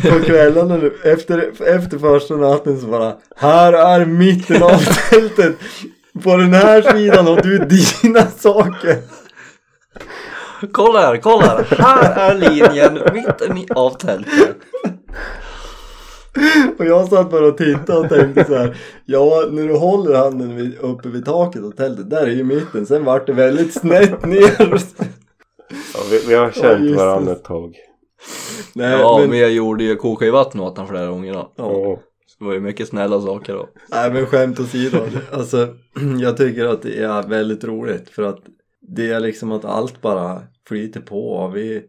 [0.03, 4.79] På kvällarna nu, efter, efter första natten så bara Här är mitten av
[5.11, 5.57] tältet.
[6.23, 8.97] På den här sidan har du dina saker.
[10.73, 11.77] Kolla här, kolla här!
[11.79, 14.57] Här är linjen mitten av tältet.
[16.79, 18.77] Och jag satt bara och tittade och tänkte så här.
[19.05, 22.87] Ja, när du håller handen vid, uppe vid taket och tältet, där är ju mitten.
[22.87, 24.57] Sen vart det väldigt snett ner.
[25.95, 27.77] Ja, vi, vi har Ja, känt just varandra ett tag.
[28.75, 31.53] Nej, ja, men, men jag gjorde ju koka i vatten åt han flera gånger då.
[31.57, 31.73] ja.
[31.73, 31.99] Ja.
[32.39, 33.69] Det var ju mycket snälla saker då.
[33.91, 34.99] Nej men skämt åsido.
[35.33, 35.69] Alltså,
[36.21, 38.39] jag tycker att det är väldigt roligt för att
[38.81, 41.51] det är liksom att allt bara flyter på.
[41.55, 41.83] Vi,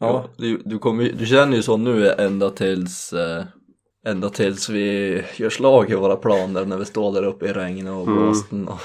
[0.00, 3.44] ja, Du, du, kommer, du känner ju så nu ända tills eh,
[4.06, 7.88] Ända tills vi gör slag i våra planer när vi står där uppe i regn
[7.88, 8.18] och Mm.
[8.22, 8.80] blåsten och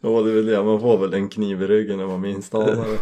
[0.00, 0.62] ja, det är väl det.
[0.62, 2.98] Man får väl en kniv i ryggen när man minst anar det.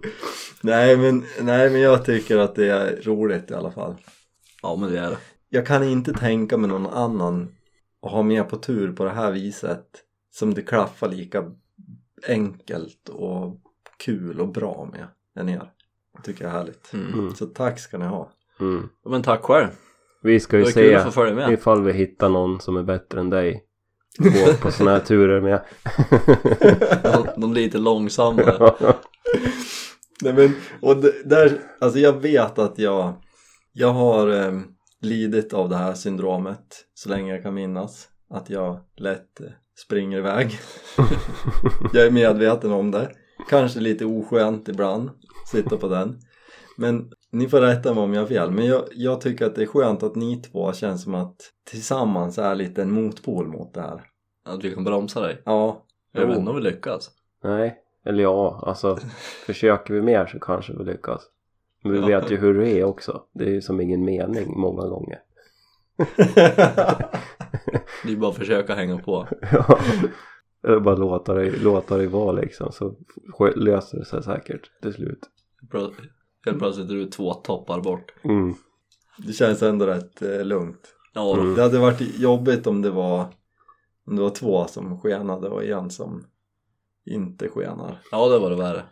[0.60, 3.94] nej, men, nej men jag tycker att det är roligt i alla fall.
[4.62, 5.18] Ja men det är det.
[5.48, 7.48] Jag kan inte tänka mig någon annan
[8.02, 9.86] att ha med på tur på det här viset
[10.30, 11.52] som det klaffar lika
[12.28, 13.60] enkelt och
[14.04, 15.06] kul och bra med
[15.38, 15.70] än er.
[16.16, 16.92] Det tycker jag är härligt.
[16.92, 17.12] Mm.
[17.12, 17.34] Mm.
[17.34, 18.30] Så tack ska ni ha.
[18.60, 18.88] Mm.
[19.04, 19.68] Men tack själv.
[20.22, 21.00] Vi ska ju se
[21.52, 23.62] ifall vi hittar någon som är bättre än dig.
[24.18, 25.60] Gå på såna här turer med.
[27.02, 28.74] De, de lite långsammare.
[30.22, 33.14] Nej men, och där, alltså jag vet att jag,
[33.72, 34.60] jag har eh,
[35.00, 38.08] lidit av det här syndromet så länge jag kan minnas.
[38.30, 39.46] Att jag lätt eh,
[39.84, 40.58] springer iväg.
[41.92, 43.10] jag är medveten om det.
[43.48, 45.10] Kanske lite oskönt ibland,
[45.52, 46.18] sitta på den.
[46.76, 48.50] Men ni får rätta mig om jag har fel.
[48.50, 51.36] Men jag, jag tycker att det är skönt att ni två känns som att
[51.70, 54.02] tillsammans är lite en motpol mot det här.
[54.44, 55.42] Att vi kan bromsa dig.
[55.44, 57.10] Ja, Jag vet inte om vi lyckas.
[57.44, 58.98] Nej, eller ja, alltså
[59.46, 61.22] försöker vi mer så kanske vi lyckas.
[61.82, 62.06] Men vi Ja.
[62.06, 63.22] vet ju hur det är också.
[63.34, 65.18] Det är ju som ingen mening många gånger.
[68.04, 69.28] Det är bara att försöka hänga på.
[69.52, 69.78] Ja.
[70.66, 72.94] Eller bara låta det, låta det vara liksom så
[73.56, 75.18] löser det sig säkert till slut.
[76.46, 78.12] Helt plötsligt är du två toppar bort.
[78.22, 78.54] Mm.
[79.18, 80.94] det känns ändå rätt eh, lugnt.
[81.14, 81.38] Ja.
[81.38, 81.54] Mm.
[81.54, 83.26] Det hade varit jobbigt om det var
[84.06, 86.24] om det var två som skenade och en som
[87.04, 87.98] inte skenar.
[88.10, 88.82] Ja det var det värre.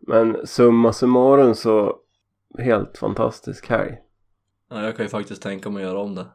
[0.00, 1.96] Men summa summarum så
[2.58, 3.98] helt fantastisk helg.
[4.70, 6.26] Ja, jag kan ju faktiskt tänka mig att göra om det.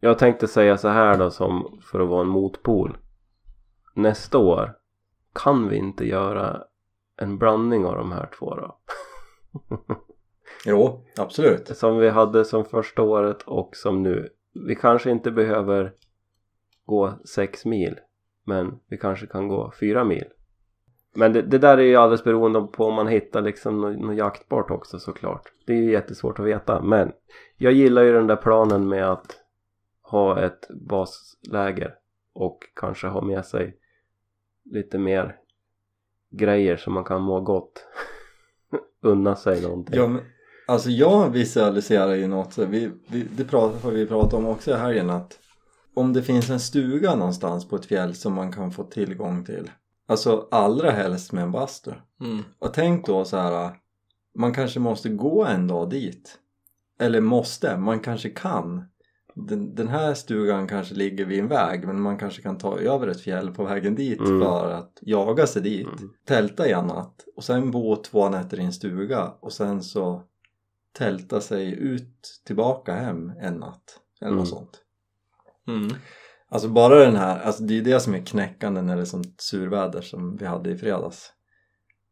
[0.00, 2.96] Jag tänkte säga så här då som för att vara en motpol.
[3.94, 4.76] Nästa år
[5.32, 6.62] kan vi inte göra
[7.16, 8.78] en blandning av de här två då?
[10.66, 11.76] Jo, absolut.
[11.76, 14.28] Som vi hade som första året och som nu.
[14.54, 15.92] Vi kanske inte behöver
[16.86, 18.00] gå sex mil.
[18.44, 20.24] Men vi kanske kan gå fyra mil.
[21.14, 24.16] Men det, det där är ju alldeles beroende på om man hittar liksom något, något
[24.16, 25.52] jaktbart också såklart.
[25.66, 26.82] Det är ju jättesvårt att veta.
[26.82, 27.12] Men
[27.56, 29.36] jag gillar ju den där planen med att
[30.02, 31.94] ha ett basläger.
[32.34, 33.76] Och kanske ha med sig
[34.64, 35.36] lite mer
[36.30, 37.86] grejer som man kan må gott.
[39.02, 39.96] Unna sig någonting.
[39.96, 40.22] Ja, men,
[40.66, 44.70] alltså jag visualiserar ju något, så vi, vi, det pratar, har vi pratat om också
[44.70, 45.38] i helgen att
[45.94, 49.70] om det finns en stuga någonstans på ett fjäll som man kan få tillgång till
[50.08, 52.44] alltså allra helst med en bastu Mm.
[52.58, 53.70] och tänk då så här
[54.34, 56.38] man kanske måste gå en dag dit
[57.00, 58.84] eller måste, man kanske kan
[59.34, 63.06] den, den här stugan kanske ligger vid en väg men man kanske kan ta över
[63.08, 64.40] ett fjäll på vägen dit Mm.
[64.40, 66.12] för att jaga sig dit Mm.
[66.26, 70.22] tälta i en natt och sen bo två nätter i en stuga och sen så
[70.92, 74.58] tälta sig ut tillbaka hem en natt eller något Mm.
[74.58, 74.82] sånt
[75.68, 75.88] Mm.
[76.48, 79.40] alltså bara den här, alltså det är det som är knäckande när det är sånt
[79.40, 81.32] surväder som vi hade i fredags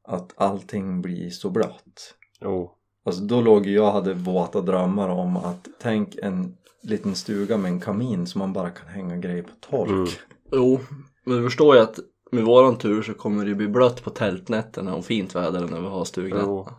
[0.09, 2.77] att allting blir så blött Jo.
[3.05, 7.71] Alltså då låg jag och hade våta drömmar om att tänk en liten stuga med
[7.71, 9.91] en kamin som man bara kan hänga grejer på tork.
[9.91, 10.07] Mm.
[10.53, 10.81] Jo,
[11.25, 11.99] men du förstår ju att
[12.33, 15.87] med våran tur så kommer det bli blött på tältnätterna och fint väder när vi
[15.87, 16.75] har stugnätterna.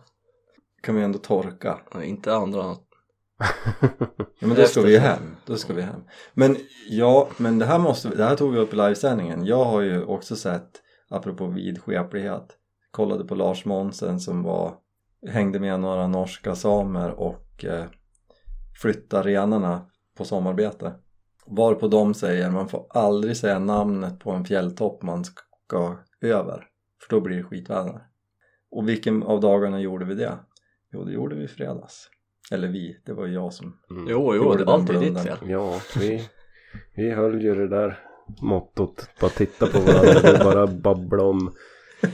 [0.82, 1.78] Kan vi ändå torka.
[1.94, 2.64] Ja, Inte andra.
[4.38, 5.36] Ja, men då ska vi hem.
[5.46, 6.00] Då ska vi hem.
[6.34, 6.56] Men
[6.88, 9.46] ja, men det här måste det här tog vi upp i livesändningen.
[9.46, 10.70] Jag har ju också sett,
[11.10, 12.46] apropå vidskeplighet,
[12.90, 14.74] kollade på Lars Monsen som var,
[15.28, 17.84] hängde med några norska samer och eh,
[18.80, 20.92] flyttade renarna på sommarbete.
[21.46, 26.68] Varpå de säger man får aldrig säga namnet på en fjälltopp man ska över.
[27.02, 28.02] För då blir det skitväder.
[28.70, 30.38] Och vilken av dagarna gjorde vi det?
[30.92, 32.08] Jo, det gjorde vi i fredags.
[32.50, 34.06] Eller vi, det var ju jag som Mm.
[34.08, 35.36] Jo, jo, Gjorde det den är alltid ditt fel.
[35.50, 36.28] Ja, vi,
[36.94, 37.98] vi höll ju det där
[38.42, 39.08] mottot.
[39.20, 41.52] Bara titta på varandra och bara babbla om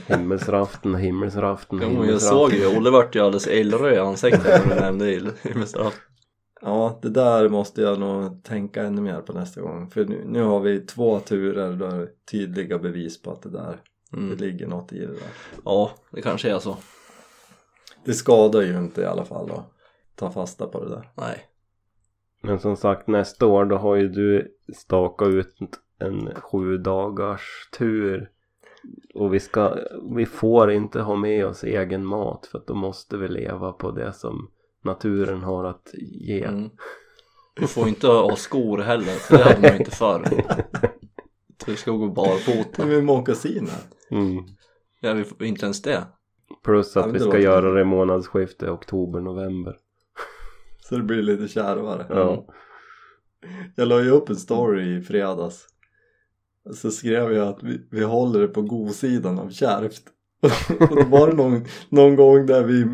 [0.07, 2.37] himmelsraften, himmelsraften, Jo, men jag himmelsraften.
[2.37, 5.93] såg ju, Olle vart ju alldeles illröd i ansiktet när du nämnde Himmelsstraff.
[6.61, 9.89] Ja, det där måste jag nog tänka ännu mer på nästa gång.
[9.89, 13.49] För nu, nu har vi två turer där det är tydliga bevis på att det
[13.49, 13.77] där,
[14.11, 14.37] det Mm.
[14.37, 15.29] ligger något i det där.
[15.65, 16.77] Ja, det kanske är så.
[18.05, 19.71] Det skadar ju inte i alla fall att
[20.15, 21.09] ta fasta på det där.
[21.15, 21.45] Nej.
[22.41, 25.55] Men som sagt nästa år då har ju du stakat ut
[25.99, 28.29] en sju dagars tur.
[29.13, 29.75] Och vi ska,
[30.15, 33.91] vi får inte ha med oss egen mat för att då måste vi leva på
[33.91, 34.51] det som
[34.83, 36.43] naturen har att ge.
[36.43, 36.69] Mm.
[37.55, 40.23] Du får inte ha skor heller, för det hade man inte förr.
[41.65, 42.85] Så vi ska gå barfota.
[42.85, 43.79] Med mockasiner.
[44.11, 44.43] Mm.
[44.99, 46.07] Ja, vi får inte ens det.
[46.63, 49.77] Plus att vi det ska låter göra det i månadsskiftet oktober-november.
[50.79, 52.05] Så det blir lite kärvare.
[52.09, 52.45] Ja.
[53.75, 55.67] Jag la ju upp en story i fredags.
[56.73, 60.03] Så skrev jag att vi, vi håller det på godsidan av kärvt.
[60.89, 62.85] Och då var det någon, någon gång där vi,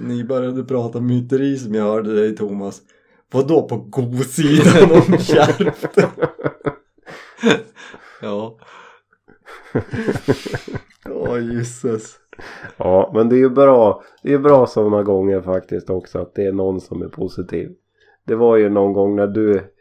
[0.00, 2.82] ni började prata myteri som jag hörde dig Thomas.
[3.32, 5.98] Vadå på godsidan av kärvt?
[8.22, 8.58] Ja.
[11.10, 12.16] Åh jösses.
[12.76, 14.02] Ja, men det är ju bra.
[14.22, 17.70] Det är ju bra sådana gånger faktiskt också att det är någon som är positiv.
[18.26, 19.72] Det var ju någon gång när du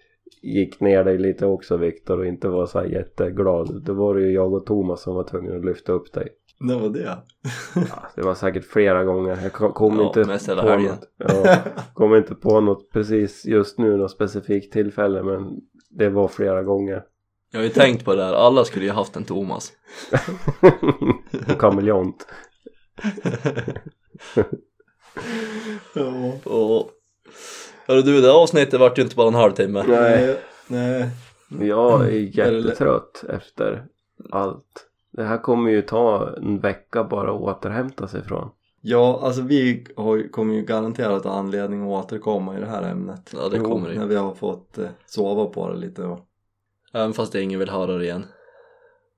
[0.41, 3.83] gick ner dig lite också Viktor och inte var så här jätteglad.
[3.85, 6.27] Då var det ju jag och Thomas som var tvungna att lyfta upp dig.
[6.59, 7.17] När var det?
[7.75, 9.39] Ja, det var säkert flera gånger.
[9.43, 10.23] Jag kom, Ja, inte
[10.55, 10.91] på helgen.
[10.91, 11.09] något.
[11.17, 11.57] Ja,
[11.93, 15.57] kom inte på något precis just nu, något specifikt tillfälle men
[15.89, 17.03] det var flera gånger.
[17.51, 19.71] Jag har ju tänkt på det här, alla skulle ju haft en Thomas.
[21.51, 22.27] Och kameleont.
[25.95, 26.33] Ja.
[26.43, 26.89] Och...
[27.91, 29.83] Hörru du, det avsnittet vart ju inte bara en halvtimme.
[29.87, 30.37] Nej.
[30.67, 31.09] Nej.
[31.59, 33.85] Jag är jättetrött efter
[34.31, 34.87] allt.
[35.11, 38.49] Det här kommer ju ta en vecka bara att återhämta sig från.
[38.81, 43.33] Ja, alltså vi har, kommer ju garanterat ha anledning att återkomma i det här ämnet.
[43.33, 43.99] Ja, det kommer det ju.
[43.99, 46.19] När vi har fått eh, sova på det lite och
[46.93, 48.25] Även fast ingen vill höra det igen.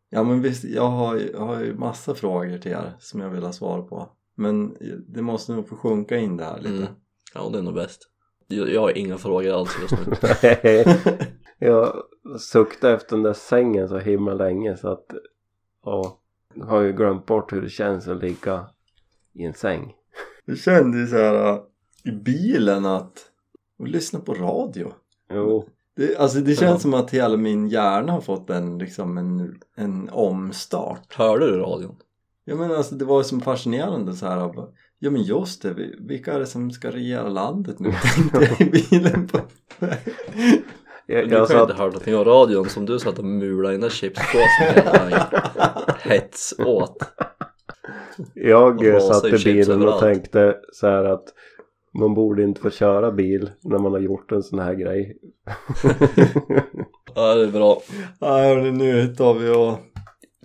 [0.09, 3.29] Ja men visst, jag har, ju- jag har ju massa frågor till er som jag
[3.29, 4.09] vill ha svar på.
[4.35, 4.75] Men
[5.07, 6.69] det måste nog få sjunka in det här lite.
[6.75, 6.87] Mm.
[7.33, 8.09] Ja, det är nog bäst.
[8.55, 10.83] Jag, har inga frågor alls just nu.
[11.59, 12.03] jag
[12.39, 15.05] suktade efter den där sängen så himla länge så att
[15.85, 16.19] ja,
[16.53, 18.65] jag har ju glömt bort hur det känns att ligga
[19.33, 19.93] i en säng.
[20.45, 21.59] Jag kände ju så här äh,
[22.03, 23.25] i bilen att
[23.79, 24.91] och lyssna på radio.
[25.33, 26.79] Jo, Det, alltså det känns Ja.
[26.79, 31.13] som att hela min hjärna har fått en, liksom en, en omstart.
[31.15, 31.95] Hörde du radion?
[32.45, 34.51] Ja men alltså det var ju som fascinerande så här.
[35.03, 37.91] Ja men just det, vi- vilka är det som ska regera landet nu?
[38.15, 39.39] Tänkte jag i bilen på
[41.05, 43.89] jag, jag ju inte höra någonting av radion som du satt och mulade i den
[43.89, 44.83] chipspåsen.
[45.99, 46.97] Hets åt.
[48.33, 51.23] jag satt i bilen och tänkte så här att
[51.99, 55.17] man borde inte få köra bil när man har gjort en sån här grej.
[57.15, 57.81] Ja, det är bra.
[58.21, 59.77] Nej hörni, nu tar vi och,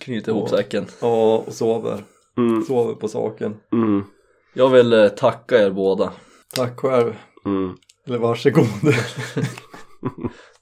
[0.00, 0.56] Knyta ihop Ja.
[0.56, 0.84] säcken.
[1.02, 2.04] och, och sover.
[2.36, 3.56] Mm, Sover på saken.
[3.72, 4.02] mm,
[4.58, 6.12] Jag vill eh, tacka er båda.
[6.54, 7.14] Tack själv.
[7.44, 7.76] mm.
[8.06, 8.66] Eller varsågod.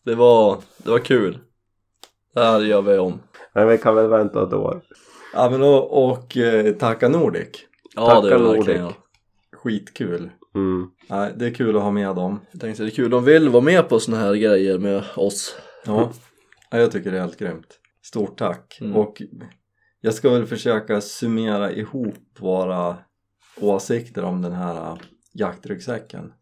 [0.05, 1.39] Det var, det var kul.
[2.35, 3.21] Det här gör vi om.
[3.55, 4.83] Men vi kan väl vänta ett år.
[5.35, 7.49] ja men och, och eh, tacka Nordic.
[7.95, 8.59] Ja, Tacka det är Nordic.
[8.69, 8.93] verkligen.
[9.57, 10.31] Skitkul.
[10.55, 10.91] Mm.
[11.09, 12.41] Nej, det är kul att ha med dem.
[12.51, 15.57] Jag tänkte det är kul, de vill vara med på såna här grejer med oss.
[15.87, 16.13] Ja,
[16.71, 17.79] ja jag tycker det är helt grymt.
[18.05, 18.79] Stort tack.
[18.81, 18.97] Mm.
[18.97, 19.23] Och
[20.01, 22.97] jag ska väl försöka summera ihop våra
[23.61, 24.99] åsikter om den här äh,
[25.33, 26.33] jaktryggsäcken.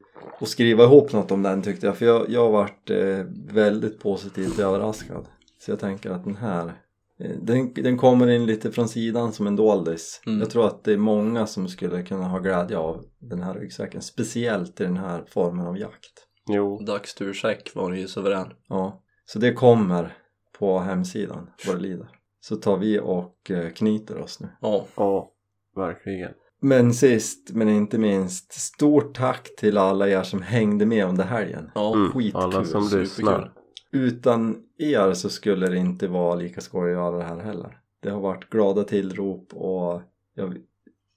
[0.40, 1.96] Och skriva ihop något om den tyckte jag.
[1.96, 5.26] För jag, jag har varit eh, väldigt positivt överraskad.
[5.58, 6.72] Så jag tänker att den här
[7.18, 10.22] eh, den, den kommer in lite från sidan som en doldis.
[10.26, 10.40] Mm.
[10.40, 14.02] Jag tror att det är många som skulle kunna ha glädje av den här ryggsäcken.
[14.02, 16.26] Speciellt i den här formen av jakt.
[16.48, 16.78] Jo.
[16.78, 18.52] Dagstursäck var ju suverän.
[18.68, 20.16] Ja, så det kommer
[20.58, 22.08] på hemsidan vad det lider.
[22.40, 24.48] Så tar vi och eh, knyter oss nu.
[24.60, 25.30] Ja, Ja,
[25.76, 26.32] verkligen.
[26.64, 31.70] Men sist men inte minst, stort tack till alla er som hängde med under helgen.
[31.74, 31.94] ja.
[31.94, 32.12] Mm.
[32.12, 33.00] Skitkul, Alla som superkul.
[33.00, 33.52] lyssnar.
[33.92, 37.78] Utan er så skulle det inte vara lika skoj att göra det här heller.
[38.02, 40.02] Det har varit glada tillrop och
[40.34, 40.56] jag,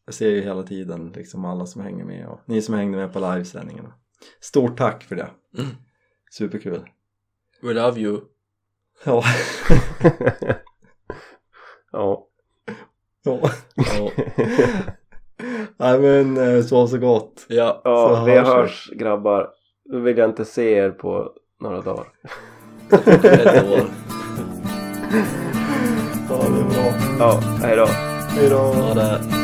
[0.06, 3.14] jag ser ju hela tiden liksom alla som hänger med och ni som hängde med
[3.14, 3.94] på livesändningarna.
[4.40, 5.30] Stort tack för det.
[5.58, 5.70] Mm.
[6.32, 6.90] Superkul.
[7.62, 8.22] We love you.
[9.06, 9.24] Ja.
[11.92, 12.28] ja.
[13.24, 13.50] ja.
[13.76, 14.12] Ja,
[15.80, 17.46] Nej men eh, sov så gott.
[17.48, 17.82] ja.
[17.84, 19.48] Ja, Så vi hörs hörs grabbar.
[19.90, 21.30] Nu vill jag inte se er på
[21.62, 22.06] några dagar.
[22.92, 23.86] ett år.
[26.30, 26.94] Ja det är bra.
[27.20, 27.86] Ja, hejdå.
[28.30, 28.56] Hejdå.
[28.78, 29.37] Ja, det.